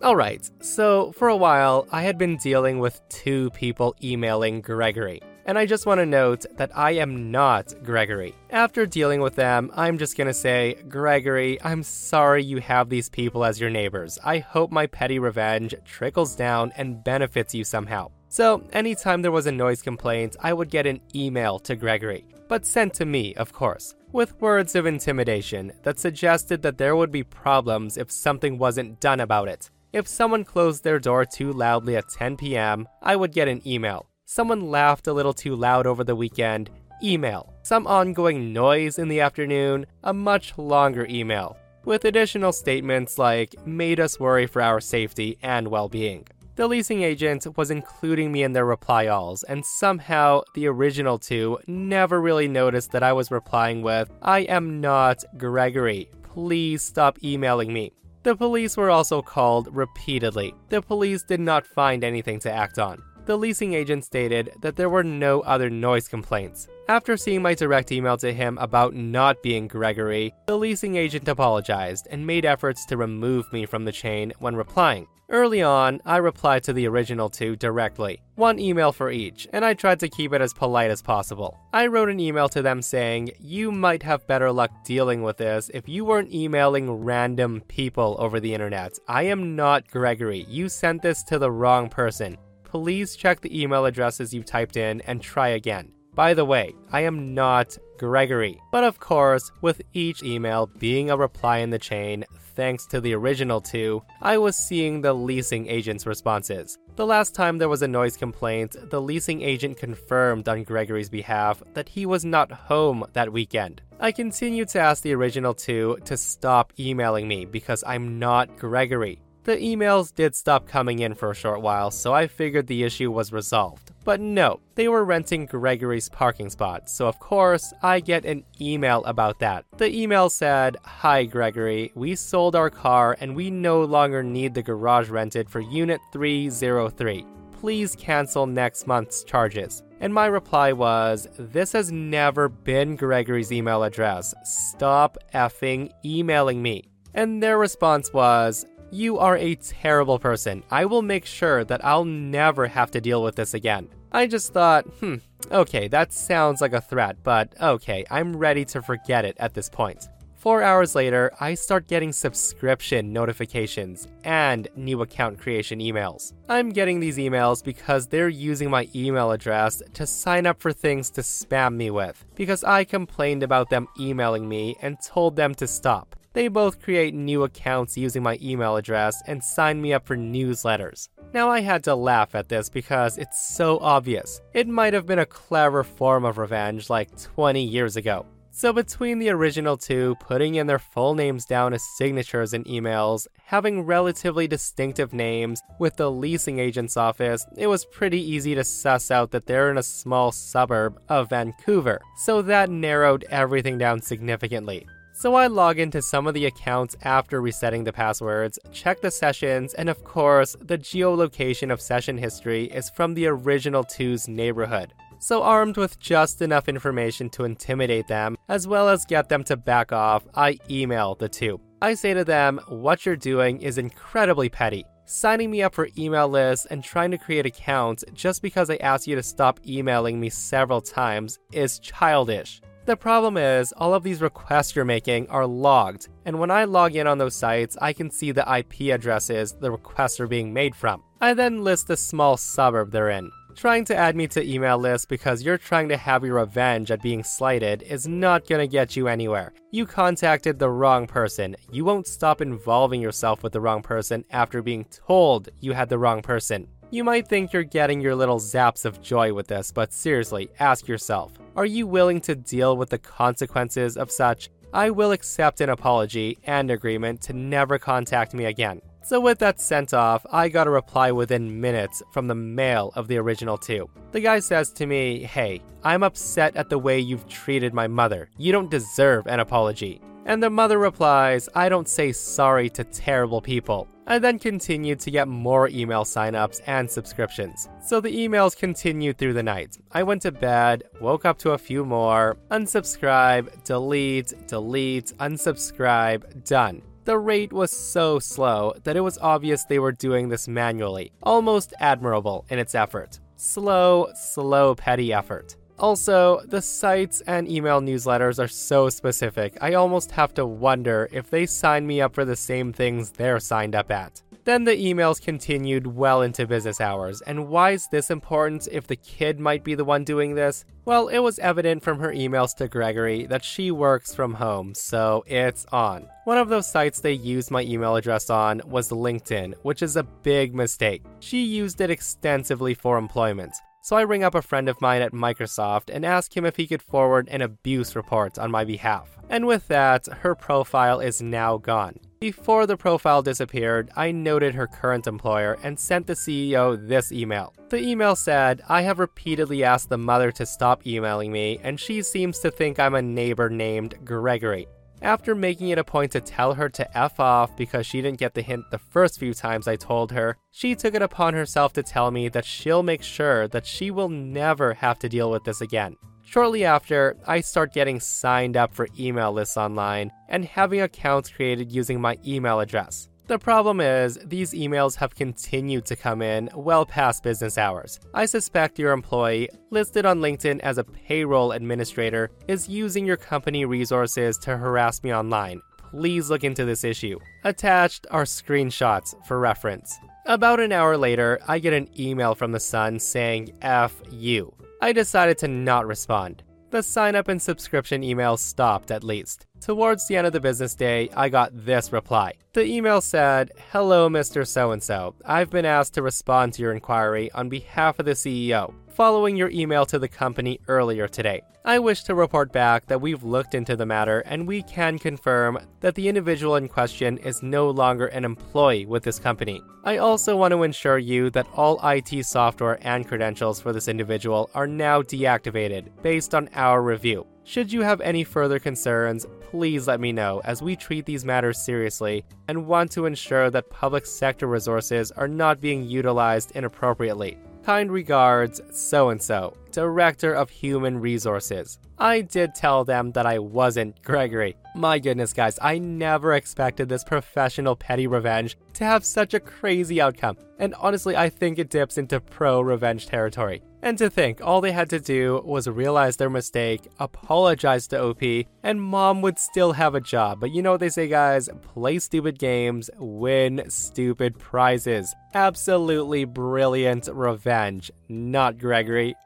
Alright, 0.00 0.48
so 0.60 1.10
for 1.12 1.26
a 1.26 1.36
while, 1.36 1.88
I 1.90 2.02
had 2.02 2.18
been 2.18 2.36
dealing 2.36 2.78
with 2.78 3.00
two 3.08 3.50
people 3.50 3.96
emailing 4.02 4.60
Gregory. 4.60 5.20
And 5.44 5.58
I 5.58 5.66
just 5.66 5.86
want 5.86 5.98
to 5.98 6.06
note 6.06 6.46
that 6.56 6.70
I 6.76 6.92
am 6.92 7.32
not 7.32 7.74
Gregory. 7.82 8.34
After 8.50 8.86
dealing 8.86 9.20
with 9.20 9.34
them, 9.34 9.72
I'm 9.74 9.98
just 9.98 10.16
gonna 10.16 10.32
say, 10.32 10.74
Gregory, 10.88 11.60
I'm 11.62 11.82
sorry 11.82 12.44
you 12.44 12.58
have 12.58 12.88
these 12.88 13.08
people 13.08 13.44
as 13.44 13.60
your 13.60 13.70
neighbors. 13.70 14.18
I 14.24 14.38
hope 14.38 14.70
my 14.70 14.86
petty 14.86 15.18
revenge 15.18 15.74
trickles 15.84 16.36
down 16.36 16.72
and 16.76 17.02
benefits 17.02 17.54
you 17.54 17.64
somehow. 17.64 18.10
So, 18.28 18.62
anytime 18.72 19.22
there 19.22 19.32
was 19.32 19.46
a 19.46 19.52
noise 19.52 19.82
complaint, 19.82 20.36
I 20.38 20.52
would 20.52 20.70
get 20.70 20.86
an 20.86 21.00
email 21.14 21.58
to 21.60 21.74
Gregory, 21.74 22.26
but 22.48 22.66
sent 22.66 22.94
to 22.94 23.04
me, 23.04 23.34
of 23.34 23.52
course, 23.52 23.94
with 24.12 24.40
words 24.40 24.74
of 24.74 24.86
intimidation 24.86 25.72
that 25.82 25.98
suggested 25.98 26.62
that 26.62 26.78
there 26.78 26.96
would 26.96 27.12
be 27.12 27.22
problems 27.22 27.96
if 27.96 28.10
something 28.10 28.58
wasn't 28.58 29.00
done 29.00 29.20
about 29.20 29.48
it. 29.48 29.70
If 29.92 30.06
someone 30.08 30.44
closed 30.44 30.84
their 30.84 30.98
door 30.98 31.24
too 31.24 31.52
loudly 31.52 31.96
at 31.96 32.08
10 32.08 32.36
p.m., 32.36 32.88
I 33.02 33.16
would 33.16 33.32
get 33.32 33.48
an 33.48 33.62
email. 33.66 34.08
Someone 34.24 34.70
laughed 34.70 35.06
a 35.06 35.12
little 35.12 35.32
too 35.32 35.56
loud 35.56 35.86
over 35.86 36.04
the 36.04 36.16
weekend, 36.16 36.70
email. 37.02 37.54
Some 37.62 37.86
ongoing 37.86 38.52
noise 38.52 38.98
in 38.98 39.08
the 39.08 39.20
afternoon, 39.20 39.86
a 40.04 40.12
much 40.12 40.56
longer 40.58 41.06
email, 41.08 41.56
with 41.84 42.04
additional 42.04 42.52
statements 42.52 43.18
like 43.18 43.54
made 43.66 44.00
us 44.00 44.20
worry 44.20 44.46
for 44.46 44.60
our 44.60 44.80
safety 44.80 45.38
and 45.42 45.68
well 45.68 45.88
being. 45.88 46.26
The 46.58 46.66
leasing 46.66 47.04
agent 47.04 47.56
was 47.56 47.70
including 47.70 48.32
me 48.32 48.42
in 48.42 48.52
their 48.52 48.64
reply 48.64 49.06
alls, 49.06 49.44
and 49.44 49.64
somehow 49.64 50.42
the 50.54 50.66
original 50.66 51.16
two 51.16 51.60
never 51.68 52.20
really 52.20 52.48
noticed 52.48 52.90
that 52.90 53.04
I 53.04 53.12
was 53.12 53.30
replying 53.30 53.80
with, 53.80 54.10
I 54.22 54.40
am 54.40 54.80
not 54.80 55.22
Gregory. 55.36 56.10
Please 56.24 56.82
stop 56.82 57.22
emailing 57.22 57.72
me. 57.72 57.92
The 58.24 58.34
police 58.34 58.76
were 58.76 58.90
also 58.90 59.22
called 59.22 59.68
repeatedly. 59.70 60.52
The 60.68 60.82
police 60.82 61.22
did 61.22 61.38
not 61.38 61.64
find 61.64 62.02
anything 62.02 62.40
to 62.40 62.52
act 62.52 62.80
on. 62.80 63.04
The 63.28 63.36
leasing 63.36 63.74
agent 63.74 64.06
stated 64.06 64.54
that 64.62 64.76
there 64.76 64.88
were 64.88 65.04
no 65.04 65.40
other 65.40 65.68
noise 65.68 66.08
complaints. 66.08 66.66
After 66.88 67.14
seeing 67.18 67.42
my 67.42 67.52
direct 67.52 67.92
email 67.92 68.16
to 68.16 68.32
him 68.32 68.56
about 68.56 68.94
not 68.94 69.42
being 69.42 69.68
Gregory, 69.68 70.32
the 70.46 70.56
leasing 70.56 70.96
agent 70.96 71.28
apologized 71.28 72.08
and 72.10 72.26
made 72.26 72.46
efforts 72.46 72.86
to 72.86 72.96
remove 72.96 73.52
me 73.52 73.66
from 73.66 73.84
the 73.84 73.92
chain 73.92 74.32
when 74.38 74.56
replying. 74.56 75.06
Early 75.28 75.60
on, 75.60 76.00
I 76.06 76.16
replied 76.16 76.62
to 76.62 76.72
the 76.72 76.88
original 76.88 77.28
two 77.28 77.54
directly, 77.54 78.22
one 78.36 78.58
email 78.58 78.92
for 78.92 79.10
each, 79.10 79.46
and 79.52 79.62
I 79.62 79.74
tried 79.74 80.00
to 80.00 80.08
keep 80.08 80.32
it 80.32 80.40
as 80.40 80.54
polite 80.54 80.90
as 80.90 81.02
possible. 81.02 81.60
I 81.74 81.88
wrote 81.88 82.08
an 82.08 82.20
email 82.20 82.48
to 82.48 82.62
them 82.62 82.80
saying, 82.80 83.32
You 83.38 83.70
might 83.70 84.02
have 84.04 84.26
better 84.26 84.50
luck 84.50 84.70
dealing 84.86 85.22
with 85.22 85.36
this 85.36 85.70
if 85.74 85.86
you 85.86 86.06
weren't 86.06 86.32
emailing 86.32 86.90
random 86.90 87.60
people 87.68 88.16
over 88.18 88.40
the 88.40 88.54
internet. 88.54 88.98
I 89.06 89.24
am 89.24 89.54
not 89.54 89.86
Gregory. 89.86 90.46
You 90.48 90.70
sent 90.70 91.02
this 91.02 91.22
to 91.24 91.38
the 91.38 91.52
wrong 91.52 91.90
person. 91.90 92.38
Please 92.68 93.16
check 93.16 93.40
the 93.40 93.62
email 93.62 93.86
addresses 93.86 94.32
you 94.32 94.42
typed 94.42 94.76
in 94.76 95.00
and 95.02 95.20
try 95.22 95.48
again. 95.48 95.92
By 96.14 96.34
the 96.34 96.44
way, 96.44 96.74
I 96.92 97.02
am 97.02 97.32
not 97.34 97.78
Gregory. 97.98 98.60
But 98.72 98.84
of 98.84 98.98
course, 98.98 99.50
with 99.60 99.82
each 99.92 100.22
email 100.22 100.66
being 100.66 101.10
a 101.10 101.16
reply 101.16 101.58
in 101.58 101.70
the 101.70 101.78
chain, 101.78 102.24
thanks 102.54 102.86
to 102.86 103.00
the 103.00 103.14
original 103.14 103.60
two, 103.60 104.02
I 104.20 104.36
was 104.38 104.56
seeing 104.56 105.00
the 105.00 105.12
leasing 105.12 105.68
agent's 105.68 106.06
responses. 106.06 106.76
The 106.96 107.06
last 107.06 107.34
time 107.34 107.58
there 107.58 107.68
was 107.68 107.82
a 107.82 107.88
noise 107.88 108.16
complaint, 108.16 108.74
the 108.90 109.00
leasing 109.00 109.42
agent 109.42 109.78
confirmed 109.78 110.48
on 110.48 110.64
Gregory's 110.64 111.08
behalf 111.08 111.62
that 111.74 111.88
he 111.88 112.04
was 112.04 112.24
not 112.24 112.50
home 112.50 113.04
that 113.12 113.32
weekend. 113.32 113.82
I 114.00 114.12
continued 114.12 114.68
to 114.70 114.80
ask 114.80 115.02
the 115.02 115.14
original 115.14 115.54
two 115.54 115.98
to 116.04 116.16
stop 116.16 116.72
emailing 116.78 117.28
me 117.28 117.44
because 117.44 117.84
I'm 117.86 118.18
not 118.18 118.56
Gregory. 118.56 119.20
The 119.44 119.56
emails 119.56 120.14
did 120.14 120.34
stop 120.34 120.66
coming 120.66 120.98
in 120.98 121.14
for 121.14 121.30
a 121.30 121.34
short 121.34 121.62
while, 121.62 121.90
so 121.90 122.12
I 122.12 122.26
figured 122.26 122.66
the 122.66 122.82
issue 122.82 123.10
was 123.10 123.32
resolved. 123.32 123.92
But 124.04 124.20
no, 124.20 124.60
they 124.74 124.88
were 124.88 125.04
renting 125.04 125.46
Gregory's 125.46 126.08
parking 126.08 126.50
spot, 126.50 126.88
so 126.90 127.06
of 127.06 127.18
course, 127.18 127.72
I 127.82 128.00
get 128.00 128.24
an 128.24 128.44
email 128.60 129.04
about 129.04 129.38
that. 129.40 129.64
The 129.76 129.94
email 129.94 130.30
said, 130.30 130.76
Hi 130.84 131.24
Gregory, 131.24 131.92
we 131.94 132.14
sold 132.14 132.56
our 132.56 132.70
car 132.70 133.16
and 133.20 133.34
we 133.34 133.50
no 133.50 133.84
longer 133.84 134.22
need 134.22 134.54
the 134.54 134.62
garage 134.62 135.08
rented 135.08 135.48
for 135.48 135.60
Unit 135.60 136.00
303. 136.12 137.26
Please 137.52 137.96
cancel 137.96 138.46
next 138.46 138.86
month's 138.86 139.24
charges. 139.24 139.82
And 140.00 140.14
my 140.14 140.26
reply 140.26 140.72
was, 140.72 141.26
This 141.38 141.72
has 141.72 141.90
never 141.90 142.48
been 142.48 142.96
Gregory's 142.96 143.50
email 143.50 143.82
address. 143.82 144.32
Stop 144.44 145.18
effing 145.34 145.90
emailing 146.04 146.62
me. 146.62 146.84
And 147.14 147.42
their 147.42 147.58
response 147.58 148.12
was, 148.12 148.64
you 148.90 149.18
are 149.18 149.36
a 149.36 149.54
terrible 149.56 150.18
person. 150.18 150.62
I 150.70 150.84
will 150.84 151.02
make 151.02 151.26
sure 151.26 151.64
that 151.64 151.84
I'll 151.84 152.04
never 152.04 152.66
have 152.66 152.90
to 152.92 153.00
deal 153.00 153.22
with 153.22 153.36
this 153.36 153.54
again. 153.54 153.88
I 154.10 154.26
just 154.26 154.52
thought, 154.52 154.86
hmm, 155.00 155.16
okay, 155.52 155.88
that 155.88 156.12
sounds 156.12 156.60
like 156.60 156.72
a 156.72 156.80
threat, 156.80 157.18
but 157.22 157.52
okay, 157.60 158.04
I'm 158.10 158.36
ready 158.36 158.64
to 158.66 158.82
forget 158.82 159.24
it 159.24 159.36
at 159.38 159.54
this 159.54 159.68
point. 159.68 160.08
Four 160.36 160.62
hours 160.62 160.94
later, 160.94 161.32
I 161.40 161.54
start 161.54 161.88
getting 161.88 162.12
subscription 162.12 163.12
notifications 163.12 164.06
and 164.22 164.68
new 164.76 165.02
account 165.02 165.40
creation 165.40 165.80
emails. 165.80 166.32
I'm 166.48 166.70
getting 166.70 167.00
these 167.00 167.18
emails 167.18 167.62
because 167.62 168.06
they're 168.06 168.28
using 168.28 168.70
my 168.70 168.88
email 168.94 169.32
address 169.32 169.82
to 169.94 170.06
sign 170.06 170.46
up 170.46 170.60
for 170.62 170.72
things 170.72 171.10
to 171.10 171.22
spam 171.22 171.74
me 171.74 171.90
with, 171.90 172.24
because 172.36 172.62
I 172.62 172.84
complained 172.84 173.42
about 173.42 173.68
them 173.68 173.88
emailing 173.98 174.48
me 174.48 174.76
and 174.80 174.96
told 175.04 175.34
them 175.34 175.56
to 175.56 175.66
stop. 175.66 176.14
They 176.32 176.48
both 176.48 176.82
create 176.82 177.14
new 177.14 177.42
accounts 177.42 177.96
using 177.96 178.22
my 178.22 178.38
email 178.42 178.76
address 178.76 179.22
and 179.26 179.42
sign 179.42 179.80
me 179.80 179.92
up 179.92 180.06
for 180.06 180.16
newsletters. 180.16 181.08
Now, 181.32 181.50
I 181.50 181.60
had 181.60 181.84
to 181.84 181.94
laugh 181.94 182.34
at 182.34 182.48
this 182.48 182.68
because 182.68 183.18
it's 183.18 183.54
so 183.54 183.78
obvious. 183.80 184.40
It 184.54 184.68
might 184.68 184.94
have 184.94 185.06
been 185.06 185.18
a 185.18 185.26
clever 185.26 185.84
form 185.84 186.24
of 186.24 186.38
revenge 186.38 186.88
like 186.88 187.16
20 187.34 187.62
years 187.62 187.96
ago. 187.96 188.26
So, 188.50 188.72
between 188.72 189.20
the 189.20 189.30
original 189.30 189.76
two 189.76 190.16
putting 190.18 190.56
in 190.56 190.66
their 190.66 190.80
full 190.80 191.14
names 191.14 191.44
down 191.44 191.74
as 191.74 191.96
signatures 191.96 192.54
in 192.54 192.64
emails, 192.64 193.28
having 193.44 193.82
relatively 193.82 194.48
distinctive 194.48 195.12
names, 195.12 195.60
with 195.78 195.96
the 195.96 196.10
leasing 196.10 196.58
agent's 196.58 196.96
office, 196.96 197.46
it 197.56 197.68
was 197.68 197.84
pretty 197.84 198.20
easy 198.20 198.56
to 198.56 198.64
suss 198.64 199.12
out 199.12 199.30
that 199.30 199.46
they're 199.46 199.70
in 199.70 199.78
a 199.78 199.82
small 199.82 200.32
suburb 200.32 200.98
of 201.08 201.30
Vancouver. 201.30 202.00
So, 202.16 202.42
that 202.42 202.68
narrowed 202.68 203.24
everything 203.30 203.78
down 203.78 204.02
significantly. 204.02 204.88
So 205.18 205.34
I 205.34 205.48
log 205.48 205.80
into 205.80 206.00
some 206.00 206.28
of 206.28 206.34
the 206.34 206.46
accounts 206.46 206.94
after 207.02 207.40
resetting 207.40 207.82
the 207.82 207.92
passwords, 207.92 208.56
check 208.70 209.00
the 209.00 209.10
sessions, 209.10 209.74
and 209.74 209.88
of 209.88 210.04
course, 210.04 210.54
the 210.60 210.78
geolocation 210.78 211.72
of 211.72 211.80
session 211.80 212.16
history 212.16 212.66
is 212.66 212.88
from 212.90 213.14
the 213.14 213.26
original 213.26 213.82
two's 213.82 214.28
neighborhood. 214.28 214.94
So, 215.18 215.42
armed 215.42 215.76
with 215.76 215.98
just 215.98 216.40
enough 216.40 216.68
information 216.68 217.30
to 217.30 217.42
intimidate 217.42 218.06
them, 218.06 218.36
as 218.48 218.68
well 218.68 218.88
as 218.88 219.04
get 219.06 219.28
them 219.28 219.42
to 219.46 219.56
back 219.56 219.90
off, 219.90 220.24
I 220.36 220.56
email 220.70 221.16
the 221.16 221.28
two. 221.28 221.60
I 221.82 221.94
say 221.94 222.14
to 222.14 222.22
them, 222.22 222.60
What 222.68 223.04
you're 223.04 223.16
doing 223.16 223.60
is 223.60 223.76
incredibly 223.76 224.48
petty. 224.48 224.84
Signing 225.04 225.50
me 225.50 225.62
up 225.62 225.74
for 225.74 225.88
email 225.98 226.28
lists 226.28 226.66
and 226.66 226.84
trying 226.84 227.10
to 227.10 227.18
create 227.18 227.44
accounts 227.44 228.04
just 228.14 228.40
because 228.40 228.70
I 228.70 228.76
asked 228.76 229.08
you 229.08 229.16
to 229.16 229.22
stop 229.24 229.58
emailing 229.66 230.20
me 230.20 230.30
several 230.30 230.80
times 230.80 231.40
is 231.50 231.80
childish. 231.80 232.60
The 232.88 232.96
problem 232.96 233.36
is, 233.36 233.70
all 233.76 233.92
of 233.92 234.02
these 234.02 234.22
requests 234.22 234.74
you're 234.74 234.82
making 234.86 235.28
are 235.28 235.46
logged, 235.46 236.08
and 236.24 236.38
when 236.38 236.50
I 236.50 236.64
log 236.64 236.96
in 236.96 237.06
on 237.06 237.18
those 237.18 237.36
sites, 237.36 237.76
I 237.82 237.92
can 237.92 238.10
see 238.10 238.32
the 238.32 238.50
IP 238.50 238.94
addresses 238.94 239.52
the 239.52 239.70
requests 239.70 240.20
are 240.20 240.26
being 240.26 240.54
made 240.54 240.74
from. 240.74 241.02
I 241.20 241.34
then 241.34 241.62
list 241.62 241.88
the 241.88 241.98
small 241.98 242.38
suburb 242.38 242.90
they're 242.90 243.10
in. 243.10 243.30
Trying 243.54 243.84
to 243.86 243.94
add 243.94 244.16
me 244.16 244.26
to 244.28 244.42
email 244.42 244.78
lists 244.78 245.04
because 245.04 245.42
you're 245.42 245.58
trying 245.58 245.90
to 245.90 245.98
have 245.98 246.24
your 246.24 246.36
revenge 246.36 246.90
at 246.90 247.02
being 247.02 247.22
slighted 247.22 247.82
is 247.82 248.08
not 248.08 248.48
gonna 248.48 248.66
get 248.66 248.96
you 248.96 249.06
anywhere. 249.06 249.52
You 249.70 249.84
contacted 249.84 250.58
the 250.58 250.70
wrong 250.70 251.06
person. 251.06 251.56
You 251.70 251.84
won't 251.84 252.06
stop 252.06 252.40
involving 252.40 253.02
yourself 253.02 253.42
with 253.42 253.52
the 253.52 253.60
wrong 253.60 253.82
person 253.82 254.24
after 254.30 254.62
being 254.62 254.86
told 254.86 255.50
you 255.60 255.74
had 255.74 255.90
the 255.90 255.98
wrong 255.98 256.22
person. 256.22 256.68
You 256.90 257.04
might 257.04 257.28
think 257.28 257.52
you're 257.52 257.64
getting 257.64 258.00
your 258.00 258.14
little 258.14 258.38
zaps 258.38 258.86
of 258.86 259.02
joy 259.02 259.34
with 259.34 259.46
this, 259.46 259.70
but 259.70 259.92
seriously, 259.92 260.48
ask 260.58 260.88
yourself 260.88 261.32
are 261.54 261.66
you 261.66 261.86
willing 261.86 262.18
to 262.22 262.34
deal 262.34 262.78
with 262.78 262.88
the 262.88 262.96
consequences 262.96 263.98
of 263.98 264.10
such? 264.10 264.48
I 264.72 264.88
will 264.88 265.12
accept 265.12 265.60
an 265.60 265.68
apology 265.68 266.38
and 266.44 266.70
agreement 266.70 267.20
to 267.22 267.34
never 267.34 267.78
contact 267.78 268.32
me 268.32 268.46
again. 268.46 268.80
So, 269.02 269.20
with 269.20 269.38
that 269.40 269.60
sent 269.60 269.92
off, 269.92 270.24
I 270.32 270.48
got 270.48 270.66
a 270.66 270.70
reply 270.70 271.12
within 271.12 271.60
minutes 271.60 272.02
from 272.10 272.26
the 272.26 272.34
male 272.34 272.92
of 272.94 273.06
the 273.06 273.18
original 273.18 273.58
two. 273.58 273.90
The 274.12 274.20
guy 274.20 274.38
says 274.38 274.70
to 274.72 274.86
me, 274.86 275.24
Hey, 275.24 275.60
I'm 275.84 276.02
upset 276.02 276.56
at 276.56 276.70
the 276.70 276.78
way 276.78 276.98
you've 276.98 277.28
treated 277.28 277.74
my 277.74 277.86
mother. 277.86 278.30
You 278.38 278.50
don't 278.50 278.70
deserve 278.70 279.26
an 279.26 279.40
apology. 279.40 280.00
And 280.24 280.42
the 280.42 280.50
mother 280.50 280.78
replies, 280.78 281.50
I 281.54 281.68
don't 281.68 281.88
say 281.88 282.12
sorry 282.12 282.70
to 282.70 282.84
terrible 282.84 283.42
people. 283.42 283.88
I 284.10 284.18
then 284.18 284.38
continued 284.38 285.00
to 285.00 285.10
get 285.10 285.28
more 285.28 285.68
email 285.68 286.02
signups 286.02 286.62
and 286.66 286.90
subscriptions. 286.90 287.68
So 287.84 288.00
the 288.00 288.08
emails 288.08 288.56
continued 288.56 289.18
through 289.18 289.34
the 289.34 289.42
night. 289.42 289.76
I 289.92 290.02
went 290.02 290.22
to 290.22 290.32
bed, 290.32 290.84
woke 290.98 291.26
up 291.26 291.36
to 291.40 291.50
a 291.50 291.58
few 291.58 291.84
more, 291.84 292.38
unsubscribe, 292.50 293.64
delete, 293.64 294.32
delete, 294.46 295.12
unsubscribe, 295.18 296.46
done. 296.46 296.80
The 297.04 297.18
rate 297.18 297.52
was 297.52 297.70
so 297.70 298.18
slow 298.18 298.72
that 298.84 298.96
it 298.96 299.00
was 299.00 299.18
obvious 299.18 299.64
they 299.64 299.78
were 299.78 299.92
doing 299.92 300.30
this 300.30 300.48
manually, 300.48 301.12
almost 301.22 301.74
admirable 301.78 302.46
in 302.48 302.58
its 302.58 302.74
effort. 302.74 303.20
Slow, 303.36 304.08
slow, 304.14 304.74
petty 304.74 305.12
effort. 305.12 305.56
Also, 305.78 306.40
the 306.46 306.60
sites 306.60 307.20
and 307.22 307.48
email 307.48 307.80
newsletters 307.80 308.42
are 308.42 308.48
so 308.48 308.88
specific, 308.88 309.56
I 309.60 309.74
almost 309.74 310.10
have 310.12 310.34
to 310.34 310.44
wonder 310.44 311.08
if 311.12 311.30
they 311.30 311.46
sign 311.46 311.86
me 311.86 312.00
up 312.00 312.14
for 312.14 312.24
the 312.24 312.34
same 312.36 312.72
things 312.72 313.12
they're 313.12 313.38
signed 313.38 313.76
up 313.76 313.90
at. 313.90 314.20
Then 314.44 314.64
the 314.64 314.72
emails 314.72 315.22
continued 315.22 315.86
well 315.86 316.22
into 316.22 316.46
business 316.46 316.80
hours, 316.80 317.20
and 317.20 317.48
why 317.48 317.72
is 317.72 317.86
this 317.88 318.10
important 318.10 318.66
if 318.72 318.86
the 318.86 318.96
kid 318.96 319.38
might 319.38 319.62
be 319.62 319.74
the 319.74 319.84
one 319.84 320.04
doing 320.04 320.34
this? 320.34 320.64
Well, 320.84 321.08
it 321.08 321.18
was 321.18 321.38
evident 321.38 321.82
from 321.82 322.00
her 322.00 322.10
emails 322.12 322.56
to 322.56 322.66
Gregory 322.66 323.26
that 323.26 323.44
she 323.44 323.70
works 323.70 324.14
from 324.14 324.32
home, 324.34 324.74
so 324.74 325.22
it's 325.26 325.66
on. 325.66 326.08
One 326.24 326.38
of 326.38 326.48
those 326.48 326.66
sites 326.66 327.00
they 327.00 327.12
used 327.12 327.50
my 327.50 327.62
email 327.62 327.94
address 327.94 328.30
on 328.30 328.62
was 328.64 328.88
LinkedIn, 328.88 329.52
which 329.62 329.82
is 329.82 329.96
a 329.96 330.02
big 330.02 330.54
mistake. 330.54 331.02
She 331.20 331.44
used 331.44 331.82
it 331.82 331.90
extensively 331.90 332.72
for 332.72 332.96
employment. 332.96 333.52
So 333.88 333.96
I 333.96 334.02
ring 334.02 334.22
up 334.22 334.34
a 334.34 334.42
friend 334.42 334.68
of 334.68 334.82
mine 334.82 335.00
at 335.00 335.14
Microsoft 335.14 335.88
and 335.90 336.04
ask 336.04 336.36
him 336.36 336.44
if 336.44 336.56
he 336.56 336.66
could 336.66 336.82
forward 336.82 337.26
an 337.30 337.40
abuse 337.40 337.96
report 337.96 338.38
on 338.38 338.50
my 338.50 338.62
behalf. 338.62 339.16
And 339.30 339.46
with 339.46 339.66
that, 339.68 340.04
her 340.20 340.34
profile 340.34 341.00
is 341.00 341.22
now 341.22 341.56
gone. 341.56 341.98
Before 342.20 342.66
the 342.66 342.76
profile 342.76 343.22
disappeared, 343.22 343.90
I 343.96 344.10
noted 344.10 344.54
her 344.54 344.66
current 344.66 345.06
employer 345.06 345.56
and 345.62 345.80
sent 345.80 346.06
the 346.06 346.12
CEO 346.12 346.76
this 346.86 347.12
email. 347.12 347.54
The 347.70 347.80
email 347.80 348.14
said, 348.14 348.60
I 348.68 348.82
have 348.82 348.98
repeatedly 348.98 349.64
asked 349.64 349.88
the 349.88 349.96
mother 349.96 350.32
to 350.32 350.44
stop 350.44 350.86
emailing 350.86 351.32
me, 351.32 351.58
and 351.62 351.80
she 351.80 352.02
seems 352.02 352.40
to 352.40 352.50
think 352.50 352.78
I'm 352.78 352.94
a 352.94 353.00
neighbor 353.00 353.48
named 353.48 353.94
Gregory. 354.04 354.68
After 355.00 355.34
making 355.34 355.68
it 355.68 355.78
a 355.78 355.84
point 355.84 356.12
to 356.12 356.20
tell 356.20 356.54
her 356.54 356.68
to 356.70 356.98
F 356.98 357.20
off 357.20 357.56
because 357.56 357.86
she 357.86 358.02
didn't 358.02 358.18
get 358.18 358.34
the 358.34 358.42
hint 358.42 358.64
the 358.70 358.78
first 358.78 359.18
few 359.18 359.32
times 359.32 359.68
I 359.68 359.76
told 359.76 360.10
her, 360.12 360.36
she 360.50 360.74
took 360.74 360.94
it 360.94 361.02
upon 361.02 361.34
herself 361.34 361.72
to 361.74 361.84
tell 361.84 362.10
me 362.10 362.28
that 362.30 362.44
she'll 362.44 362.82
make 362.82 363.02
sure 363.02 363.46
that 363.48 363.64
she 363.64 363.90
will 363.92 364.08
never 364.08 364.74
have 364.74 364.98
to 365.00 365.08
deal 365.08 365.30
with 365.30 365.44
this 365.44 365.60
again. 365.60 365.96
Shortly 366.24 366.64
after, 366.64 367.16
I 367.26 367.40
start 367.40 367.72
getting 367.72 368.00
signed 368.00 368.56
up 368.56 368.74
for 368.74 368.88
email 368.98 369.32
lists 369.32 369.56
online 369.56 370.10
and 370.28 370.44
having 370.44 370.80
accounts 370.80 371.30
created 371.30 371.72
using 371.72 372.00
my 372.00 372.18
email 372.26 372.60
address. 372.60 373.08
The 373.28 373.38
problem 373.38 373.82
is, 373.82 374.18
these 374.24 374.54
emails 374.54 374.96
have 374.96 375.14
continued 375.14 375.84
to 375.84 375.96
come 375.96 376.22
in 376.22 376.48
well 376.54 376.86
past 376.86 377.22
business 377.22 377.58
hours. 377.58 378.00
I 378.14 378.24
suspect 378.24 378.78
your 378.78 378.92
employee, 378.92 379.50
listed 379.68 380.06
on 380.06 380.20
LinkedIn 380.20 380.60
as 380.60 380.78
a 380.78 380.84
payroll 380.84 381.52
administrator, 381.52 382.30
is 382.48 382.70
using 382.70 383.04
your 383.04 383.18
company 383.18 383.66
resources 383.66 384.38
to 384.38 384.56
harass 384.56 385.02
me 385.04 385.12
online. 385.14 385.60
Please 385.90 386.30
look 386.30 386.42
into 386.42 386.64
this 386.64 386.84
issue. 386.84 387.18
Attached 387.44 388.06
are 388.10 388.24
screenshots 388.24 389.14
for 389.26 389.38
reference. 389.38 389.94
About 390.24 390.58
an 390.58 390.72
hour 390.72 390.96
later, 390.96 391.38
I 391.46 391.58
get 391.58 391.74
an 391.74 391.90
email 392.00 392.34
from 392.34 392.52
the 392.52 392.60
son 392.60 392.98
saying 392.98 393.50
F 393.60 394.00
you. 394.10 394.54
I 394.80 394.94
decided 394.94 395.36
to 395.38 395.48
not 395.48 395.86
respond. 395.86 396.44
The 396.70 396.82
sign 396.82 397.16
up 397.16 397.28
and 397.28 397.40
subscription 397.40 398.02
emails 398.02 398.40
stopped 398.40 398.90
at 398.90 399.02
least. 399.02 399.46
Towards 399.62 400.06
the 400.06 400.16
end 400.16 400.26
of 400.26 400.34
the 400.34 400.40
business 400.40 400.74
day, 400.74 401.08
I 401.16 401.30
got 401.30 401.50
this 401.52 401.92
reply. 401.94 402.34
The 402.52 402.64
email 402.64 403.00
said, 403.00 403.52
Hello, 403.72 404.10
Mr. 404.10 404.46
So 404.46 404.72
and 404.72 404.82
so. 404.82 405.14
I've 405.24 405.48
been 405.48 405.64
asked 405.64 405.94
to 405.94 406.02
respond 406.02 406.52
to 406.54 406.62
your 406.62 406.72
inquiry 406.72 407.30
on 407.32 407.48
behalf 407.48 407.98
of 407.98 408.04
the 408.04 408.12
CEO, 408.12 408.74
following 408.98 409.36
your 409.36 409.48
email 409.50 409.86
to 409.86 409.96
the 409.96 410.08
company 410.08 410.58
earlier 410.66 411.06
today. 411.06 411.40
I 411.64 411.78
wish 411.78 412.02
to 412.02 412.16
report 412.16 412.50
back 412.50 412.86
that 412.86 413.00
we've 413.00 413.22
looked 413.22 413.54
into 413.54 413.76
the 413.76 413.86
matter 413.86 414.24
and 414.26 414.44
we 414.44 414.60
can 414.64 414.98
confirm 414.98 415.60
that 415.78 415.94
the 415.94 416.08
individual 416.08 416.56
in 416.56 416.66
question 416.66 417.16
is 417.18 417.40
no 417.40 417.70
longer 417.70 418.06
an 418.06 418.24
employee 418.24 418.86
with 418.86 419.04
this 419.04 419.20
company. 419.20 419.62
I 419.84 419.98
also 419.98 420.36
want 420.36 420.50
to 420.50 420.64
ensure 420.64 420.98
you 420.98 421.30
that 421.30 421.46
all 421.54 421.78
IT 421.84 422.26
software 422.26 422.80
and 422.82 423.06
credentials 423.06 423.60
for 423.60 423.72
this 423.72 423.86
individual 423.86 424.50
are 424.52 424.66
now 424.66 425.02
deactivated 425.02 425.90
based 426.02 426.34
on 426.34 426.50
our 426.54 426.82
review. 426.82 427.24
Should 427.44 427.72
you 427.72 427.82
have 427.82 428.00
any 428.00 428.24
further 428.24 428.58
concerns, 428.58 429.26
please 429.42 429.86
let 429.86 430.00
me 430.00 430.10
know 430.10 430.42
as 430.44 430.60
we 430.60 430.74
treat 430.74 431.06
these 431.06 431.24
matters 431.24 431.64
seriously 431.64 432.24
and 432.48 432.66
want 432.66 432.90
to 432.92 433.06
ensure 433.06 433.48
that 433.50 433.70
public 433.70 434.06
sector 434.06 434.48
resources 434.48 435.12
are 435.12 435.28
not 435.28 435.60
being 435.60 435.84
utilized 435.84 436.50
inappropriately. 436.56 437.38
Kind 437.68 437.92
regards, 437.92 438.62
so 438.70 439.10
and 439.10 439.22
so, 439.22 439.54
Director 439.72 440.32
of 440.32 440.48
Human 440.48 440.98
Resources. 441.00 441.78
I 441.98 442.22
did 442.22 442.54
tell 442.54 442.82
them 442.82 443.12
that 443.12 443.26
I 443.26 443.40
wasn't 443.40 444.02
Gregory. 444.02 444.56
My 444.74 444.98
goodness, 444.98 445.34
guys, 445.34 445.58
I 445.60 445.76
never 445.76 446.32
expected 446.32 446.88
this 446.88 447.04
professional 447.04 447.76
petty 447.76 448.06
revenge 448.06 448.56
to 448.78 448.84
have 448.84 449.04
such 449.04 449.34
a 449.34 449.40
crazy 449.40 450.00
outcome. 450.00 450.36
And 450.60 450.72
honestly, 450.76 451.16
I 451.16 451.28
think 451.28 451.58
it 451.58 451.68
dips 451.68 451.98
into 451.98 452.20
pro 452.20 452.60
revenge 452.60 453.06
territory. 453.06 453.62
And 453.82 453.98
to 453.98 454.08
think, 454.08 454.40
all 454.40 454.60
they 454.60 454.72
had 454.72 454.90
to 454.90 455.00
do 455.00 455.40
was 455.44 455.68
realize 455.68 456.16
their 456.16 456.30
mistake, 456.30 456.88
apologize 456.98 457.88
to 457.88 458.00
OP, 458.00 458.22
and 458.62 458.80
mom 458.80 459.20
would 459.22 459.38
still 459.38 459.72
have 459.72 459.94
a 459.94 460.00
job. 460.00 460.40
But 460.40 460.52
you 460.52 460.62
know 460.62 460.72
what 460.72 460.80
they 460.80 460.88
say, 460.88 461.08
guys? 461.08 461.48
Play 461.62 461.98
stupid 461.98 462.38
games, 462.38 462.88
win 462.98 463.64
stupid 463.68 464.38
prizes. 464.38 465.14
Absolutely 465.34 466.24
brilliant 466.24 467.08
revenge. 467.12 467.90
Not 468.08 468.58
Gregory. 468.58 469.16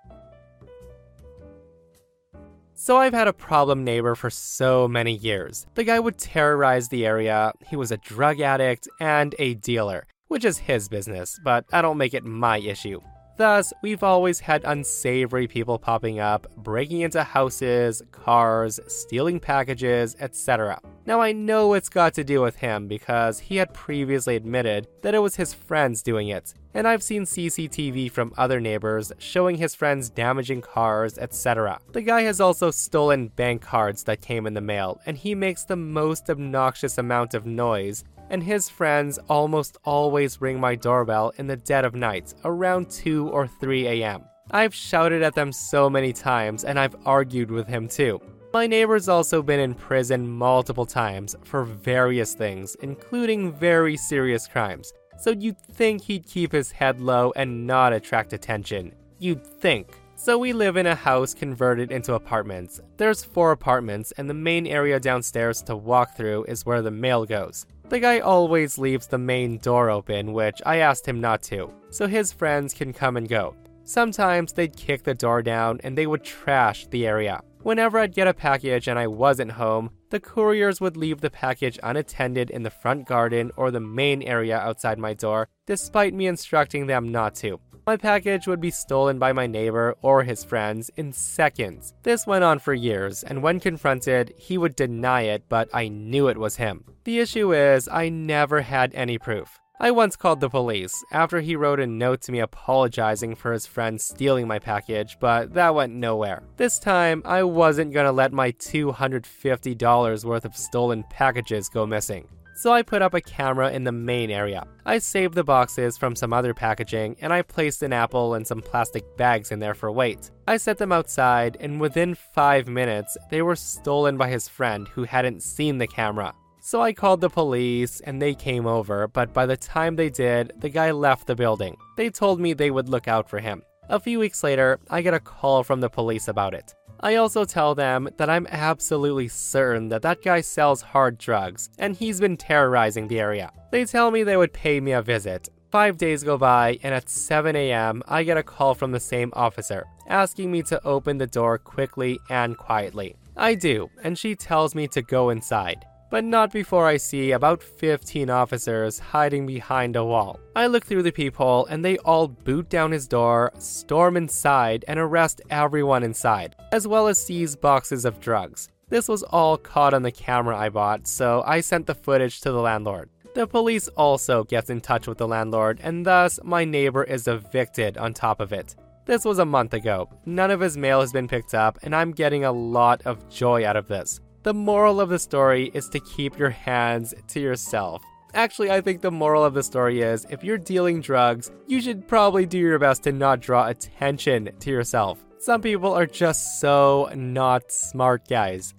So 2.85 2.97
I've 2.97 3.15
had 3.15 3.29
a 3.29 3.33
problem 3.33 3.85
neighbor 3.85 4.17
for 4.17 4.29
so 4.29 4.89
many 4.89 5.15
years. 5.15 5.69
The 5.77 5.85
guy 5.85 6.01
would 6.01 6.19
terrorize 6.19 6.89
the 6.89 7.07
area, 7.07 7.53
he 7.65 7.77
was 7.77 7.93
a 7.93 7.97
drug 7.97 8.41
addict 8.41 8.89
and 8.99 9.37
a 9.39 9.55
dealer, 9.55 10.05
which 10.27 10.45
is 10.45 10.59
his 10.59 10.89
business, 10.89 11.39
but 11.45 11.65
I 11.73 11.81
don't 11.81 11.97
make 11.97 12.13
it 12.13 12.25
my 12.25 12.59
issue. 12.59 13.01
Thus, 13.37 13.73
we've 13.83 14.03
always 14.03 14.41
had 14.41 14.63
unsavory 14.65 15.47
people 15.47 15.79
popping 15.79 16.21
up, 16.21 16.47
breaking 16.57 17.01
into 17.01 17.23
houses, 17.23 18.03
cars, 18.13 18.79
stealing 18.87 19.41
packages, 19.41 20.17
etc. 20.21 20.79
Now, 21.07 21.21
I 21.21 21.33
know 21.33 21.75
it's 21.75 21.89
got 21.89 22.15
to 22.15 22.25
do 22.25 22.41
with 22.41 22.57
him 22.57 22.87
because 22.87 23.41
he 23.41 23.57
had 23.57 23.75
previously 23.75 24.37
admitted 24.37 24.87
that 25.03 25.15
it 25.15 25.19
was 25.19 25.37
his 25.37 25.53
friends 25.53 26.03
doing 26.03 26.29
it, 26.29 26.55
and 26.75 26.87
I've 26.87 27.03
seen 27.03 27.25
CCTV 27.25 28.11
from 28.11 28.33
other 28.37 28.61
neighbors 28.61 29.13
showing 29.19 29.57
his 29.57 29.75
friends 29.75 30.11
damaging 30.11 30.61
cars, 30.61 31.19
etc. 31.19 31.81
The 31.93 32.03
guy 32.03 32.23
has 32.23 32.41
also 32.41 32.71
stolen 32.71 33.29
bank 33.29 33.63
cards 33.63 34.05
that 34.05 34.21
came 34.21 34.47
in 34.47 34.55
the 34.55 34.61
mail, 34.61 35.01
and 35.05 35.17
he 35.17 35.35
makes 35.35 35.65
the 35.65 35.77
most 35.77 36.31
obnoxious 36.31 36.99
amount 36.99 37.35
of 37.35 37.47
noise 37.47 38.05
and 38.33 38.43
his 38.43 38.69
friends 38.69 39.19
almost 39.29 39.77
always 39.85 40.41
ring 40.41 40.59
my 40.59 40.75
doorbell 40.75 41.33
in 41.37 41.47
the 41.47 41.57
dead 41.57 41.85
of 41.85 41.95
night, 41.95 42.35
around 42.45 42.91
2 42.91 43.29
or 43.29 43.47
3 43.47 43.87
a.m. 43.87 44.25
I've 44.51 44.75
shouted 44.75 45.23
at 45.23 45.35
them 45.35 45.53
so 45.53 45.89
many 45.89 46.13
times, 46.13 46.65
and 46.65 46.81
I've 46.81 46.97
argued 47.05 47.51
with 47.51 47.69
him 47.69 47.87
too. 47.87 48.21
My 48.53 48.67
neighbor's 48.67 49.09
also 49.09 49.43
been 49.43 49.61
in 49.61 49.75
prison 49.75 50.29
multiple 50.29 50.87
times 50.87 51.37
for 51.45 51.65
various 51.65 52.35
things, 52.35 52.75
including 52.83 53.53
very 53.53 53.97
serious 53.97 54.49
crimes. 54.49 54.93
So 55.19 55.31
you'd 55.31 55.59
think 55.59 56.03
he'd 56.03 56.27
keep 56.27 56.53
his 56.53 56.73
head 56.73 57.01
low 57.01 57.33
and 57.37 57.67
not 57.67 57.93
attract 57.93 58.33
attention. 58.33 58.95
You'd 59.19 59.47
think. 59.47 60.02
So 60.25 60.39
we 60.39 60.53
live 60.53 60.77
in 60.77 60.87
a 60.87 60.95
house 60.95 61.35
converted 61.35 61.91
into 61.91 62.15
apartments. 62.15 62.81
There's 62.97 63.25
four 63.25 63.51
apartments, 63.51 64.13
and 64.13 64.31
the 64.31 64.35
main 64.35 64.69
area 64.69 65.01
downstairs 65.01 65.63
to 65.63 65.75
walk 65.75 66.17
through 66.17 66.45
is 66.45 66.65
where 66.65 66.81
the 66.81 66.93
mail 66.93 67.27
goes. 67.27 67.67
The 67.89 67.99
guy 67.99 68.21
always 68.21 68.79
leaves 68.79 69.09
the 69.09 69.19
main 69.19 69.59
door 69.59 69.91
open, 69.91 70.33
which 70.33 70.63
I 70.65 70.77
asked 70.77 71.09
him 71.09 71.21
not 71.21 71.43
to, 71.51 71.73
so 71.91 72.07
his 72.07 72.31
friends 72.33 72.73
can 72.73 72.93
come 72.93 73.17
and 73.17 73.29
go. 73.29 73.57
Sometimes 73.83 74.53
they'd 74.53 74.77
kick 74.77 75.03
the 75.03 75.13
door 75.13 75.43
down 75.43 75.81
and 75.83 75.99
they 75.99 76.07
would 76.07 76.23
trash 76.23 76.87
the 76.87 77.05
area. 77.05 77.41
Whenever 77.65 77.99
I'd 77.99 78.15
get 78.15 78.29
a 78.29 78.33
package 78.33 78.87
and 78.87 79.01
I 79.01 79.09
wasn't 79.09 79.51
home, 79.51 79.91
the 80.11 80.21
couriers 80.21 80.81
would 80.81 80.97
leave 80.97 81.21
the 81.21 81.31
package 81.31 81.81
unattended 81.83 82.49
in 82.51 82.63
the 82.63 82.71
front 82.71 83.09
garden 83.09 83.51
or 83.57 83.73
the 83.73 83.81
main 83.81 84.23
area 84.23 84.57
outside 84.57 85.01
my 85.01 85.15
door, 85.15 85.49
despite 85.67 86.15
me 86.15 86.29
instructing 86.29 86.87
them 86.87 87.11
not 87.11 87.35
to. 87.37 87.59
My 87.85 87.97
package 87.97 88.47
would 88.47 88.61
be 88.61 88.71
stolen 88.71 89.19
by 89.19 89.33
my 89.33 89.49
neighbor 89.49 89.97
or 90.03 90.23
his 90.23 90.45
friends 90.45 90.89
in 90.97 91.13
seconds. 91.13 91.95
This 92.05 92.29
went 92.29 92.45
on 92.45 92.61
for 92.61 92.75
years, 92.75 93.25
and 93.25 93.43
when 93.43 93.59
confronted, 93.59 94.33
he 94.39 94.57
would 94.57 94.77
deny 94.77 95.23
it, 95.23 95.43
but 95.49 95.69
I 95.75 95.89
knew 95.89 96.29
it 96.29 96.39
was 96.39 96.55
him. 96.57 96.85
The 97.03 97.19
issue 97.19 97.53
is, 97.53 97.89
I 97.89 98.09
never 98.09 98.61
had 98.61 98.95
any 98.95 99.19
proof. 99.19 99.59
I 99.81 99.91
once 99.91 100.15
called 100.15 100.39
the 100.39 100.49
police 100.49 101.03
after 101.11 101.41
he 101.41 101.57
wrote 101.57 101.81
a 101.81 101.87
note 101.89 102.23
to 102.23 102.33
me 102.33 102.39
apologizing 102.39 103.35
for 103.35 103.53
his 103.53 103.67
friend 103.67 104.01
stealing 104.01 104.47
my 104.47 104.61
package, 104.61 105.17
but 105.19 105.55
that 105.55 105.75
went 105.75 105.93
nowhere. 105.93 106.45
This 106.57 106.79
time, 106.79 107.21
I 107.25 107.43
wasn't 107.43 107.93
gonna 107.93 108.13
let 108.13 108.33
my 108.33 108.53
$250 108.53 110.25
worth 110.25 110.45
of 110.45 110.57
stolen 110.57 111.03
packages 111.11 111.69
go 111.69 111.85
missing. 111.85 112.29
So 112.63 112.73
I 112.73 112.83
put 112.83 113.03
up 113.03 113.13
a 113.13 113.21
camera 113.21 113.73
in 113.73 113.83
the 113.83 113.91
main 113.91 114.31
area. 114.31 114.65
I 114.87 114.99
saved 114.99 115.35
the 115.35 115.43
boxes 115.43 115.99
from 115.99 116.15
some 116.15 116.33
other 116.33 116.55
packaging 116.55 117.17
and 117.21 117.33
I 117.33 117.43
placed 117.43 117.83
an 117.83 117.93
apple 117.93 118.35
and 118.35 118.47
some 118.47 118.61
plastic 118.61 119.17
bags 119.17 119.51
in 119.51 119.59
there 119.59 119.75
for 119.75 119.91
weight. 119.91 120.31
I 120.47 120.59
set 120.59 120.79
them 120.79 120.93
outside 120.93 121.57
and 121.59 121.81
within 121.81 122.15
5 122.15 122.69
minutes 122.69 123.17
they 123.33 123.43
were 123.43 123.57
stolen 123.57 124.17
by 124.17 124.29
his 124.29 124.47
friend 124.47 124.87
who 124.87 125.03
hadn't 125.03 125.43
seen 125.43 125.79
the 125.79 125.89
camera. 125.89 126.35
So 126.61 126.81
I 126.81 126.93
called 126.93 127.21
the 127.21 127.29
police 127.29 127.99
and 127.99 128.23
they 128.23 128.33
came 128.33 128.69
over, 128.69 129.09
but 129.09 129.35
by 129.35 129.45
the 129.45 129.57
time 129.57 129.97
they 129.97 130.09
did, 130.09 130.53
the 130.61 130.69
guy 130.69 130.93
left 130.93 131.27
the 131.27 131.35
building. 131.35 131.77
They 131.97 132.11
told 132.11 132.39
me 132.39 132.53
they 132.53 132.71
would 132.71 132.89
look 132.89 133.09
out 133.09 133.29
for 133.29 133.41
him. 133.41 133.65
A 133.93 134.01
few 134.01 134.19
weeks 134.19 134.43
later, 134.43 134.81
I 134.89 135.03
get 135.03 135.13
a 135.13 135.21
call 135.21 135.63
from 135.63 135.83
the 135.83 135.91
police 135.91 136.27
about 136.27 136.55
it. 136.55 136.75
I 137.01 137.17
also 137.17 137.45
tell 137.45 137.75
them 137.75 138.09
that 138.17 138.31
I'm 138.31 138.47
absolutely 138.51 139.29
certain 139.29 139.91
that 139.91 140.01
that 140.01 140.23
guy 140.23 140.41
sells 140.41 140.81
hard 140.81 141.19
drugs 141.19 141.69
and 141.79 141.95
he's 141.95 142.19
been 142.19 142.39
terrorizing 142.39 143.07
the 143.07 143.21
area. 143.21 143.53
They 143.71 143.85
tell 143.85 144.11
me 144.11 144.23
they 144.23 144.39
would 144.39 144.55
pay 144.55 144.81
me 144.81 144.93
a 144.93 145.03
visit. 145.03 145.51
Five 145.71 145.99
days 145.99 146.25
go 146.25 146.39
by, 146.39 146.79
and 146.83 146.95
at 146.95 147.11
7 147.11 147.55
a.m., 147.55 148.03
I 148.09 148.23
get 148.23 148.39
a 148.39 148.43
call 148.43 148.75
from 148.75 148.93
the 148.93 149.01
same 149.01 149.31
officer 149.35 149.85
asking 150.09 150.51
me 150.51 150.63
to 150.63 150.83
open 150.87 151.19
the 151.19 151.27
door 151.27 151.59
quickly 151.59 152.19
and 152.31 152.57
quietly. 152.57 153.17
I 153.37 153.55
do, 153.57 153.91
and 154.03 154.17
she 154.17 154.35
tells 154.35 154.75
me 154.75 154.89
to 154.89 155.03
go 155.03 155.29
inside 155.29 155.85
but 156.13 156.25
not 156.25 156.53
before 156.53 156.87
I 156.87 156.99
see 156.99 157.33
about 157.33 157.63
15 157.63 158.29
officers 158.29 158.99
hiding 158.99 159.47
behind 159.47 159.97
a 159.97 160.05
wall. 160.05 160.39
I 160.55 160.67
look 160.67 160.85
through 160.85 161.05
the 161.05 161.11
peephole 161.11 161.65
and 161.65 161.83
they 161.83 161.97
all 161.97 162.29
boot 162.29 162.69
down 162.69 162.93
his 162.93 163.09
door, 163.09 163.51
storm 163.59 164.19
inside, 164.19 164.85
and 164.87 165.01
arrest 165.01 165.41
everyone 165.49 166.03
inside, 166.03 166.55
as 166.71 166.87
well 166.87 167.09
as 167.09 167.25
seize 167.25 167.57
boxes 167.57 168.05
of 168.05 168.21
drugs. 168.21 168.69
This 168.91 169.09
was 169.09 169.23
all 169.23 169.57
caught 169.57 169.95
on 169.95 170.03
the 170.03 170.13
camera 170.13 170.55
I 170.55 170.69
bought, 170.69 171.07
so 171.07 171.43
I 171.47 171.63
sent 171.63 171.87
the 171.87 171.95
footage 171.95 172.43
to 172.43 172.53
the 172.53 172.61
landlord. 172.61 173.09
The 173.35 173.47
police 173.47 173.89
also 173.89 174.45
gets 174.45 174.69
in 174.69 174.83
touch 174.83 175.07
with 175.07 175.17
the 175.17 175.27
landlord, 175.27 175.81
and 175.83 176.05
thus 176.05 176.39
my 176.45 176.67
neighbor 176.67 177.05
is 177.05 177.27
evicted 177.27 177.97
on 177.97 178.13
top 178.13 178.39
of 178.39 178.53
it. 178.53 178.77
This 179.07 179.25
was 179.25 179.39
a 179.39 179.47
month 179.47 179.73
ago. 179.73 180.11
None 180.27 180.51
of 180.51 180.61
his 180.61 180.77
mail 180.77 181.01
has 181.01 181.11
been 181.11 181.27
picked 181.27 181.55
up, 181.55 181.79
and 181.83 181.97
I'm 181.97 182.13
getting 182.13 182.45
a 182.45 182.53
lot 182.53 183.01
of 183.07 183.31
joy 183.31 183.67
out 183.67 183.77
of 183.77 183.89
this. 183.89 184.21
The 184.43 184.53
moral 184.53 185.01
of 185.01 185.09
the 185.09 185.21
story 185.21 185.71
is 185.73 185.89
to 185.91 186.01
keep 186.01 186.37
your 186.37 186.51
hands 186.51 187.15
to 187.29 187.41
yourself. 187.41 188.03
Actually, 188.35 188.73
I 188.73 188.81
think 188.81 189.01
the 189.01 189.11
moral 189.13 189.45
of 189.45 189.55
the 189.55 189.63
story 189.63 190.01
is 190.01 190.27
if 190.31 190.43
you're 190.43 190.59
dealing 190.59 191.01
drugs, 191.01 191.53
you 191.69 191.81
should 191.81 192.09
probably 192.09 192.45
do 192.45 192.59
your 192.59 192.81
best 192.81 193.05
to 193.05 193.13
not 193.13 193.39
draw 193.39 193.69
attention 193.69 194.51
to 194.59 194.71
yourself. 194.71 195.25
Some 195.39 195.61
people 195.61 195.93
are 195.93 196.07
just 196.07 196.61
so 196.61 197.09
not 197.15 197.71
smart 197.71 198.27
guys. 198.27 198.75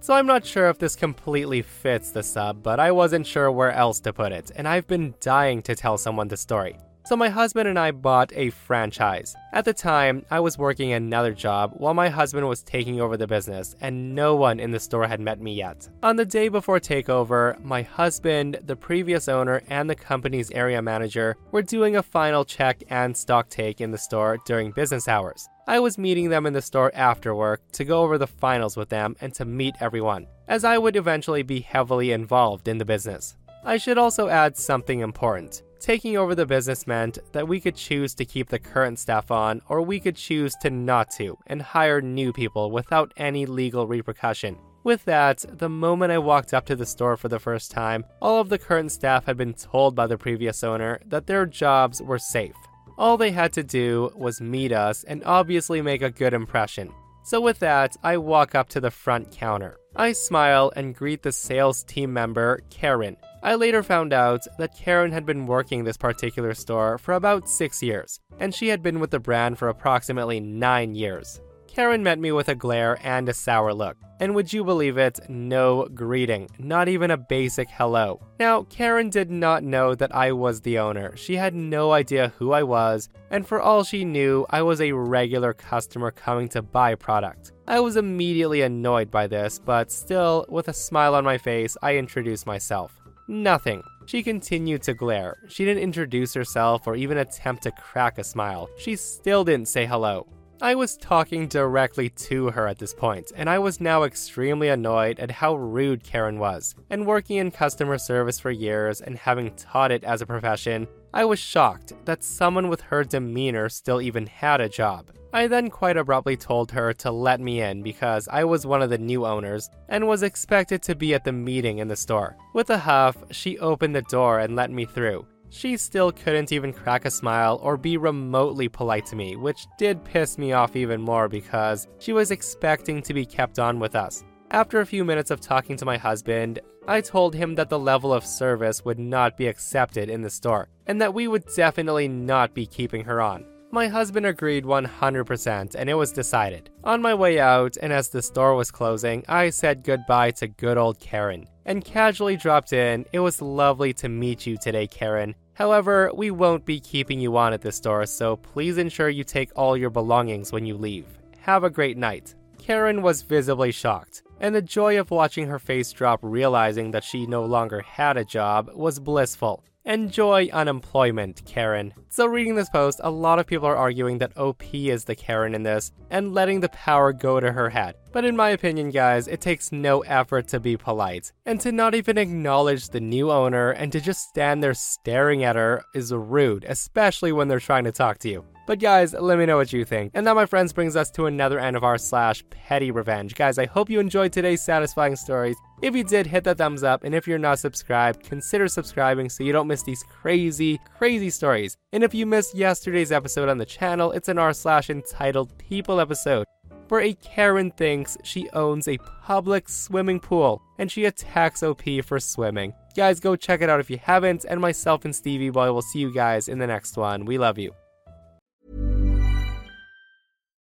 So 0.00 0.12
I'm 0.12 0.26
not 0.26 0.44
sure 0.44 0.68
if 0.68 0.78
this 0.78 0.94
completely 0.94 1.62
fits 1.62 2.10
the 2.10 2.22
sub, 2.22 2.62
but 2.62 2.78
I 2.80 2.92
wasn't 2.92 3.26
sure 3.26 3.50
where 3.50 3.72
else 3.72 4.00
to 4.00 4.12
put 4.12 4.32
it, 4.32 4.50
and 4.54 4.68
I've 4.68 4.86
been 4.86 5.14
dying 5.20 5.62
to 5.62 5.74
tell 5.74 5.96
someone 5.96 6.28
the 6.28 6.36
story. 6.36 6.76
So 7.06 7.16
my 7.16 7.28
husband 7.28 7.68
and 7.68 7.78
I 7.78 7.90
bought 7.90 8.32
a 8.34 8.48
franchise. 8.48 9.36
At 9.52 9.66
the 9.66 9.74
time, 9.74 10.24
I 10.30 10.40
was 10.40 10.56
working 10.56 10.94
another 10.94 11.34
job 11.34 11.74
while 11.76 11.92
my 11.92 12.08
husband 12.08 12.48
was 12.48 12.62
taking 12.62 12.98
over 12.98 13.18
the 13.18 13.26
business, 13.26 13.76
and 13.82 14.14
no 14.14 14.34
one 14.36 14.58
in 14.58 14.70
the 14.70 14.80
store 14.80 15.06
had 15.06 15.20
met 15.20 15.38
me 15.38 15.52
yet. 15.52 15.86
On 16.02 16.16
the 16.16 16.24
day 16.24 16.48
before 16.48 16.80
takeover, 16.80 17.62
my 17.62 17.82
husband, 17.82 18.58
the 18.64 18.74
previous 18.74 19.28
owner, 19.28 19.60
and 19.68 19.88
the 19.88 19.94
company's 19.94 20.50
area 20.52 20.80
manager 20.80 21.36
were 21.52 21.60
doing 21.60 21.96
a 21.96 22.02
final 22.02 22.42
check 22.42 22.82
and 22.88 23.14
stock 23.14 23.50
take 23.50 23.82
in 23.82 23.90
the 23.90 23.98
store 23.98 24.38
during 24.46 24.70
business 24.70 25.06
hours. 25.06 25.46
I 25.66 25.80
was 25.80 25.98
meeting 25.98 26.30
them 26.30 26.46
in 26.46 26.54
the 26.54 26.62
store 26.62 26.90
after 26.94 27.34
work 27.34 27.60
to 27.72 27.84
go 27.84 28.02
over 28.02 28.16
the 28.16 28.26
finals 28.26 28.78
with 28.78 28.88
them 28.88 29.14
and 29.20 29.34
to 29.34 29.44
meet 29.44 29.74
everyone, 29.78 30.26
as 30.48 30.64
I 30.64 30.78
would 30.78 30.96
eventually 30.96 31.42
be 31.42 31.60
heavily 31.60 32.12
involved 32.12 32.66
in 32.66 32.78
the 32.78 32.86
business. 32.86 33.36
I 33.62 33.76
should 33.76 33.98
also 33.98 34.28
add 34.28 34.56
something 34.56 35.00
important. 35.00 35.62
Taking 35.80 36.16
over 36.16 36.34
the 36.34 36.46
business 36.46 36.86
meant 36.86 37.18
that 37.32 37.48
we 37.48 37.60
could 37.60 37.76
choose 37.76 38.14
to 38.14 38.24
keep 38.24 38.48
the 38.48 38.58
current 38.58 38.98
staff 38.98 39.30
on, 39.30 39.60
or 39.68 39.82
we 39.82 40.00
could 40.00 40.16
choose 40.16 40.54
to 40.62 40.70
not 40.70 41.10
to 41.16 41.36
and 41.46 41.60
hire 41.60 42.00
new 42.00 42.32
people 42.32 42.70
without 42.70 43.12
any 43.16 43.44
legal 43.44 43.86
repercussion. 43.86 44.56
With 44.82 45.04
that, 45.06 45.44
the 45.48 45.68
moment 45.68 46.12
I 46.12 46.18
walked 46.18 46.52
up 46.52 46.66
to 46.66 46.76
the 46.76 46.84
store 46.84 47.16
for 47.16 47.28
the 47.28 47.38
first 47.38 47.70
time, 47.70 48.04
all 48.20 48.40
of 48.40 48.50
the 48.50 48.58
current 48.58 48.92
staff 48.92 49.24
had 49.24 49.36
been 49.36 49.54
told 49.54 49.94
by 49.94 50.06
the 50.06 50.18
previous 50.18 50.62
owner 50.62 51.00
that 51.06 51.26
their 51.26 51.46
jobs 51.46 52.02
were 52.02 52.18
safe. 52.18 52.56
All 52.96 53.16
they 53.16 53.30
had 53.30 53.52
to 53.54 53.62
do 53.62 54.10
was 54.14 54.40
meet 54.40 54.72
us 54.72 55.02
and 55.04 55.24
obviously 55.24 55.82
make 55.82 56.02
a 56.02 56.10
good 56.10 56.34
impression. 56.34 56.92
So, 57.24 57.40
with 57.40 57.58
that, 57.60 57.96
I 58.02 58.18
walk 58.18 58.54
up 58.54 58.68
to 58.70 58.80
the 58.80 58.90
front 58.90 59.30
counter. 59.30 59.78
I 59.96 60.12
smile 60.12 60.70
and 60.76 60.94
greet 60.94 61.22
the 61.22 61.32
sales 61.32 61.82
team 61.84 62.12
member, 62.12 62.60
Karen, 62.68 63.16
I 63.44 63.56
later 63.56 63.82
found 63.82 64.14
out 64.14 64.46
that 64.56 64.74
Karen 64.74 65.12
had 65.12 65.26
been 65.26 65.46
working 65.46 65.84
this 65.84 65.98
particular 65.98 66.54
store 66.54 66.96
for 66.96 67.12
about 67.12 67.46
six 67.46 67.82
years, 67.82 68.18
and 68.38 68.54
she 68.54 68.68
had 68.68 68.82
been 68.82 69.00
with 69.00 69.10
the 69.10 69.20
brand 69.20 69.58
for 69.58 69.68
approximately 69.68 70.40
nine 70.40 70.94
years. 70.94 71.42
Karen 71.66 72.02
met 72.02 72.18
me 72.18 72.32
with 72.32 72.48
a 72.48 72.54
glare 72.54 72.98
and 73.02 73.28
a 73.28 73.34
sour 73.34 73.74
look. 73.74 73.98
And 74.18 74.34
would 74.34 74.50
you 74.50 74.64
believe 74.64 74.96
it, 74.96 75.20
no 75.28 75.86
greeting, 75.92 76.48
not 76.58 76.88
even 76.88 77.10
a 77.10 77.18
basic 77.18 77.68
hello. 77.68 78.18
Now, 78.40 78.62
Karen 78.62 79.10
did 79.10 79.30
not 79.30 79.62
know 79.62 79.94
that 79.94 80.14
I 80.14 80.32
was 80.32 80.62
the 80.62 80.78
owner. 80.78 81.14
She 81.14 81.36
had 81.36 81.54
no 81.54 81.92
idea 81.92 82.32
who 82.38 82.52
I 82.52 82.62
was, 82.62 83.10
and 83.30 83.46
for 83.46 83.60
all 83.60 83.84
she 83.84 84.06
knew, 84.06 84.46
I 84.48 84.62
was 84.62 84.80
a 84.80 84.92
regular 84.92 85.52
customer 85.52 86.10
coming 86.10 86.48
to 86.50 86.62
buy 86.62 86.94
product. 86.94 87.52
I 87.66 87.80
was 87.80 87.98
immediately 87.98 88.62
annoyed 88.62 89.10
by 89.10 89.26
this, 89.26 89.58
but 89.58 89.92
still, 89.92 90.46
with 90.48 90.68
a 90.68 90.72
smile 90.72 91.14
on 91.14 91.24
my 91.24 91.36
face, 91.36 91.76
I 91.82 91.96
introduced 91.96 92.46
myself. 92.46 93.03
Nothing. 93.26 93.82
She 94.06 94.22
continued 94.22 94.82
to 94.82 94.92
glare. 94.92 95.38
She 95.48 95.64
didn't 95.64 95.82
introduce 95.82 96.34
herself 96.34 96.86
or 96.86 96.94
even 96.94 97.18
attempt 97.18 97.62
to 97.62 97.70
crack 97.70 98.18
a 98.18 98.24
smile. 98.24 98.68
She 98.76 98.96
still 98.96 99.44
didn't 99.44 99.68
say 99.68 99.86
hello. 99.86 100.26
I 100.60 100.74
was 100.74 100.96
talking 100.96 101.48
directly 101.48 102.08
to 102.08 102.50
her 102.50 102.68
at 102.68 102.78
this 102.78 102.94
point, 102.94 103.32
and 103.36 103.50
I 103.50 103.58
was 103.58 103.80
now 103.80 104.04
extremely 104.04 104.68
annoyed 104.68 105.18
at 105.18 105.30
how 105.30 105.56
rude 105.56 106.04
Karen 106.04 106.38
was. 106.38 106.74
And 106.90 107.06
working 107.06 107.38
in 107.38 107.50
customer 107.50 107.98
service 107.98 108.38
for 108.38 108.50
years 108.50 109.00
and 109.00 109.18
having 109.18 109.54
taught 109.56 109.90
it 109.90 110.04
as 110.04 110.22
a 110.22 110.26
profession, 110.26 110.86
I 111.12 111.24
was 111.24 111.38
shocked 111.38 111.92
that 112.04 112.24
someone 112.24 112.68
with 112.68 112.80
her 112.82 113.04
demeanor 113.04 113.68
still 113.68 114.00
even 114.00 114.26
had 114.26 114.60
a 114.60 114.68
job. 114.68 115.10
I 115.32 115.48
then 115.48 115.68
quite 115.68 115.96
abruptly 115.96 116.36
told 116.36 116.70
her 116.70 116.92
to 116.94 117.10
let 117.10 117.40
me 117.40 117.60
in 117.60 117.82
because 117.82 118.28
I 118.28 118.44
was 118.44 118.64
one 118.64 118.82
of 118.82 118.90
the 118.90 118.98
new 118.98 119.26
owners 119.26 119.68
and 119.88 120.06
was 120.06 120.22
expected 120.22 120.80
to 120.82 120.94
be 120.94 121.12
at 121.12 121.24
the 121.24 121.32
meeting 121.32 121.78
in 121.78 121.88
the 121.88 121.96
store. 121.96 122.36
With 122.54 122.70
a 122.70 122.78
huff, 122.78 123.16
she 123.32 123.58
opened 123.58 123.96
the 123.96 124.02
door 124.02 124.38
and 124.38 124.54
let 124.54 124.70
me 124.70 124.84
through. 124.84 125.26
She 125.54 125.76
still 125.76 126.10
couldn't 126.10 126.50
even 126.50 126.72
crack 126.72 127.04
a 127.04 127.10
smile 127.12 127.60
or 127.62 127.76
be 127.76 127.96
remotely 127.96 128.68
polite 128.68 129.06
to 129.06 129.16
me, 129.16 129.36
which 129.36 129.68
did 129.78 130.02
piss 130.02 130.36
me 130.36 130.52
off 130.52 130.74
even 130.74 131.00
more 131.00 131.28
because 131.28 131.86
she 132.00 132.12
was 132.12 132.32
expecting 132.32 133.00
to 133.02 133.14
be 133.14 133.24
kept 133.24 133.60
on 133.60 133.78
with 133.78 133.94
us. 133.94 134.24
After 134.50 134.80
a 134.80 134.86
few 134.86 135.04
minutes 135.04 135.30
of 135.30 135.40
talking 135.40 135.76
to 135.76 135.84
my 135.84 135.96
husband, 135.96 136.58
I 136.88 137.00
told 137.00 137.36
him 137.36 137.54
that 137.54 137.68
the 137.68 137.78
level 137.78 138.12
of 138.12 138.26
service 138.26 138.84
would 138.84 138.98
not 138.98 139.36
be 139.36 139.46
accepted 139.46 140.10
in 140.10 140.22
the 140.22 140.28
store, 140.28 140.70
and 140.88 141.00
that 141.00 141.14
we 141.14 141.28
would 141.28 141.44
definitely 141.54 142.08
not 142.08 142.52
be 142.52 142.66
keeping 142.66 143.04
her 143.04 143.22
on. 143.22 143.46
My 143.70 143.86
husband 143.86 144.26
agreed 144.26 144.64
100%, 144.64 145.76
and 145.76 145.88
it 145.88 145.94
was 145.94 146.10
decided. 146.10 146.68
On 146.82 147.00
my 147.00 147.14
way 147.14 147.38
out, 147.38 147.76
and 147.80 147.92
as 147.92 148.08
the 148.08 148.22
store 148.22 148.56
was 148.56 148.72
closing, 148.72 149.24
I 149.28 149.50
said 149.50 149.84
goodbye 149.84 150.32
to 150.32 150.48
good 150.48 150.78
old 150.78 150.98
Karen 150.98 151.46
and 151.66 151.84
casually 151.84 152.36
dropped 152.36 152.72
in. 152.72 153.06
It 153.12 153.20
was 153.20 153.40
lovely 153.40 153.92
to 153.94 154.08
meet 154.08 154.46
you 154.46 154.56
today, 154.58 154.86
Karen. 154.86 155.34
However, 155.54 156.10
we 156.14 156.30
won't 156.30 156.64
be 156.64 156.80
keeping 156.80 157.20
you 157.20 157.36
on 157.36 157.52
at 157.52 157.62
this 157.62 157.76
store, 157.76 158.06
so 158.06 158.36
please 158.36 158.76
ensure 158.76 159.08
you 159.08 159.24
take 159.24 159.50
all 159.54 159.76
your 159.76 159.90
belongings 159.90 160.52
when 160.52 160.66
you 160.66 160.76
leave. 160.76 161.06
Have 161.40 161.64
a 161.64 161.70
great 161.70 161.96
night. 161.96 162.34
Karen 162.58 163.02
was 163.02 163.22
visibly 163.22 163.70
shocked, 163.70 164.22
and 164.40 164.54
the 164.54 164.62
joy 164.62 164.98
of 164.98 165.10
watching 165.10 165.46
her 165.46 165.58
face 165.58 165.92
drop 165.92 166.18
realizing 166.22 166.90
that 166.90 167.04
she 167.04 167.26
no 167.26 167.44
longer 167.44 167.82
had 167.82 168.16
a 168.16 168.24
job 168.24 168.70
was 168.74 168.98
blissful. 168.98 169.62
Enjoy 169.86 170.48
unemployment, 170.50 171.44
Karen. 171.44 171.92
So, 172.08 172.24
reading 172.24 172.54
this 172.54 172.70
post, 172.70 173.02
a 173.04 173.10
lot 173.10 173.38
of 173.38 173.46
people 173.46 173.68
are 173.68 173.76
arguing 173.76 174.16
that 174.16 174.34
OP 174.34 174.72
is 174.72 175.04
the 175.04 175.14
Karen 175.14 175.54
in 175.54 175.62
this 175.62 175.92
and 176.08 176.32
letting 176.32 176.60
the 176.60 176.70
power 176.70 177.12
go 177.12 177.38
to 177.38 177.52
her 177.52 177.68
head. 177.68 177.94
But 178.10 178.24
in 178.24 178.34
my 178.34 178.48
opinion, 178.48 178.88
guys, 178.88 179.28
it 179.28 179.42
takes 179.42 179.72
no 179.72 180.00
effort 180.00 180.48
to 180.48 180.60
be 180.60 180.78
polite. 180.78 181.32
And 181.44 181.60
to 181.60 181.70
not 181.70 181.94
even 181.94 182.16
acknowledge 182.16 182.88
the 182.88 183.00
new 183.00 183.30
owner 183.30 183.72
and 183.72 183.92
to 183.92 184.00
just 184.00 184.26
stand 184.26 184.62
there 184.62 184.72
staring 184.72 185.44
at 185.44 185.54
her 185.56 185.84
is 185.94 186.14
rude, 186.14 186.64
especially 186.64 187.32
when 187.32 187.48
they're 187.48 187.60
trying 187.60 187.84
to 187.84 187.92
talk 187.92 188.16
to 188.20 188.30
you. 188.30 188.42
But 188.66 188.78
guys, 188.78 189.12
let 189.12 189.38
me 189.38 189.44
know 189.44 189.58
what 189.58 189.74
you 189.74 189.84
think. 189.84 190.12
And 190.14 190.26
that, 190.26 190.34
my 190.34 190.46
friends, 190.46 190.72
brings 190.72 190.96
us 190.96 191.10
to 191.10 191.26
another 191.26 191.58
end 191.58 191.76
of 191.76 191.84
r 191.84 191.98
slash 191.98 192.42
petty 192.48 192.90
revenge. 192.90 193.34
Guys, 193.34 193.58
I 193.58 193.66
hope 193.66 193.90
you 193.90 194.00
enjoyed 194.00 194.32
today's 194.32 194.64
satisfying 194.64 195.16
stories. 195.16 195.56
If 195.82 195.94
you 195.94 196.04
did, 196.04 196.26
hit 196.26 196.44
the 196.44 196.54
thumbs 196.54 196.82
up. 196.82 197.04
And 197.04 197.14
if 197.14 197.26
you're 197.26 197.38
not 197.38 197.58
subscribed, 197.58 198.24
consider 198.24 198.68
subscribing 198.68 199.28
so 199.28 199.44
you 199.44 199.52
don't 199.52 199.66
miss 199.66 199.82
these 199.82 200.02
crazy, 200.02 200.80
crazy 200.96 201.30
stories. 201.30 201.76
And 201.92 202.02
if 202.02 202.14
you 202.14 202.26
missed 202.26 202.54
yesterday's 202.54 203.12
episode 203.12 203.48
on 203.48 203.58
the 203.58 203.66
channel, 203.66 204.12
it's 204.12 204.28
an 204.28 204.38
r 204.38 204.52
slash 204.52 204.90
entitled 204.90 205.56
People 205.58 206.00
episode 206.00 206.46
where 206.88 207.00
a 207.00 207.14
Karen 207.14 207.70
thinks 207.72 208.16
she 208.22 208.48
owns 208.50 208.88
a 208.88 208.98
public 209.22 209.68
swimming 209.68 210.20
pool 210.20 210.62
and 210.78 210.90
she 210.90 211.04
attacks 211.06 211.62
OP 211.62 211.82
for 212.04 212.20
swimming. 212.20 212.72
Guys, 212.96 213.20
go 213.20 213.36
check 213.36 213.62
it 213.62 213.70
out 213.70 213.80
if 213.80 213.90
you 213.90 213.98
haven't, 213.98 214.44
and 214.48 214.60
myself 214.60 215.04
and 215.04 215.14
Stevie 215.14 215.50
Boy 215.50 215.72
will 215.72 215.82
see 215.82 215.98
you 215.98 216.12
guys 216.12 216.46
in 216.46 216.58
the 216.58 216.66
next 216.66 216.96
one. 216.96 217.24
We 217.24 217.38
love 217.38 217.58
you. 217.58 217.72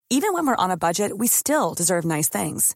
Even 0.10 0.34
when 0.34 0.48
we're 0.48 0.56
on 0.56 0.72
a 0.72 0.78
budget, 0.78 1.18
we 1.18 1.28
still 1.28 1.74
deserve 1.76 2.04
nice 2.04 2.28
things. 2.28 2.76